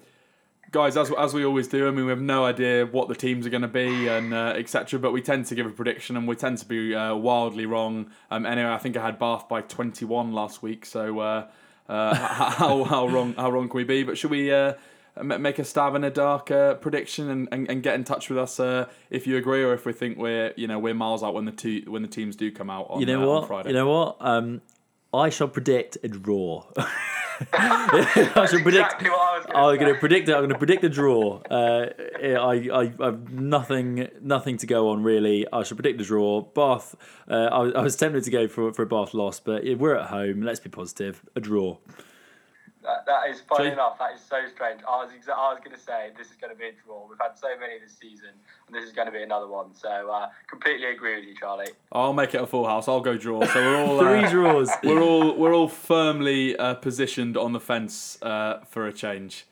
[0.74, 3.47] guys, as as we always do, I mean, we have no idea what the teams
[3.47, 4.99] are going to be and uh, etc.
[4.99, 8.11] But we tend to give a prediction, and we tend to be uh, wildly wrong.
[8.30, 10.86] Um, anyway, I think I had Bath by twenty one last week.
[10.86, 11.47] So, uh,
[11.88, 12.15] uh,
[12.59, 14.03] how how wrong how wrong can we be?
[14.03, 14.51] But should we?
[14.51, 14.74] Uh,
[15.21, 18.39] Make a stab in a dark uh, prediction and, and, and get in touch with
[18.39, 21.36] us uh, if you agree or if we think we're you know we're miles out
[21.36, 23.47] when the two when the teams do come out on, You know what?
[23.47, 23.69] Friday.
[23.69, 24.15] You know what?
[24.19, 24.61] Um,
[25.14, 26.66] I shall predict a draw.
[27.53, 28.93] I shall predict.
[29.01, 30.30] exactly I I'm going to predict.
[30.30, 30.34] it.
[30.34, 31.41] I'm going to predict a draw.
[31.49, 31.88] Uh,
[32.24, 35.45] I, I, I've nothing, nothing to go on really.
[35.51, 36.41] I shall predict a draw.
[36.41, 36.95] Bath.
[37.30, 39.95] Uh, I, was- I was tempted to go for for a Bath loss, but we're
[39.95, 40.41] at home.
[40.41, 41.24] Let's be positive.
[41.36, 41.78] A draw.
[42.84, 43.73] That, that is funny Jay?
[43.73, 43.97] enough.
[43.97, 44.81] That is so strange.
[44.88, 47.07] I was exa- I was going to say this is going to be a draw.
[47.09, 48.29] We've had so many this season,
[48.67, 49.73] and this is going to be another one.
[49.73, 51.71] So uh, completely agree with you, Charlie.
[51.91, 52.88] I'll make it a full house.
[52.88, 53.45] I'll go draw.
[53.45, 54.69] So we're all Three uh, draws.
[54.84, 59.45] we're all we're all firmly uh, positioned on the fence uh, for a change.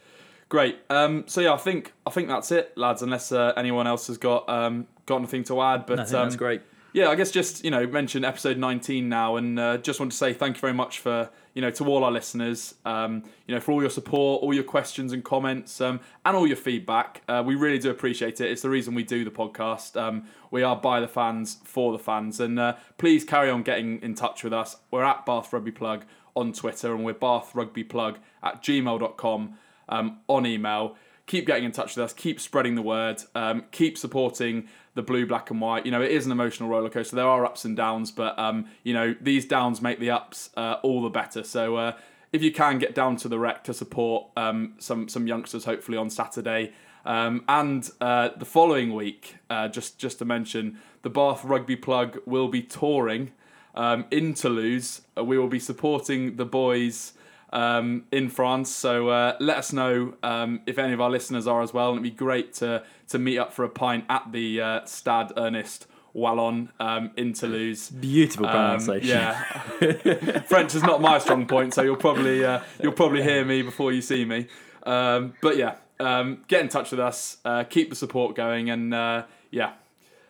[0.50, 0.80] Great.
[0.90, 3.02] Um, so yeah, I think I think that's it, lads.
[3.02, 6.26] Unless uh, anyone else has got um, got anything to add, but I think um,
[6.26, 6.62] that's great.
[6.94, 10.18] Yeah, I guess just you know mention episode 19 now, and uh, just want to
[10.18, 13.62] say thank you very much for you know to all our listeners, um, you know
[13.62, 17.22] for all your support, all your questions and comments, um, and all your feedback.
[17.28, 18.52] Uh, we really do appreciate it.
[18.52, 19.96] It's the reason we do the podcast.
[20.00, 24.02] Um, we are by the fans for the fans, and uh, please carry on getting
[24.02, 24.76] in touch with us.
[24.92, 26.04] We're at Bath Rugby Plug
[26.36, 29.58] on Twitter, and we're Bath Rugby Plug at gmail.com
[29.90, 30.98] um, on email
[31.32, 35.26] keep getting in touch with us, keep spreading the word, um, keep supporting the blue,
[35.26, 35.86] black, and white.
[35.86, 37.16] You know, it is an emotional roller coaster.
[37.16, 40.78] There are ups and downs, but um, you know these downs make the ups uh,
[40.84, 41.44] all the better.
[41.44, 41.94] So uh,
[42.32, 45.98] if you can get down to the rec to support um, some some youngsters, hopefully
[45.98, 46.74] on Saturday.
[47.04, 52.20] Um, and uh, the following week, uh, just just to mention, the Bath Rugby Plug
[52.26, 53.32] will be touring
[53.76, 55.02] um, in Toulouse.
[55.18, 57.14] Uh, we will be supporting the boys
[57.52, 58.70] um, in France.
[58.72, 61.90] So uh, let us know um, if any of our listeners are as well.
[61.90, 65.32] And it'd be great to to meet up for a pint at the uh, Stade
[65.38, 67.90] Ernest Wallon um, in Toulouse.
[67.90, 69.10] Beautiful Um, pronunciation.
[69.10, 73.62] yeah, French is not my strong point, so you'll probably uh, you'll probably hear me
[73.62, 74.48] before you see me.
[74.84, 77.38] Um, but yeah, um, get in touch with us.
[77.46, 79.74] Uh, keep the support going, and uh, yeah,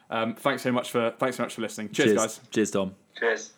[0.09, 1.89] um, thanks so much for thanks very much for listening.
[1.89, 2.39] Cheers, Cheers, guys.
[2.51, 2.95] Cheers, Tom.
[3.17, 3.51] Cheers.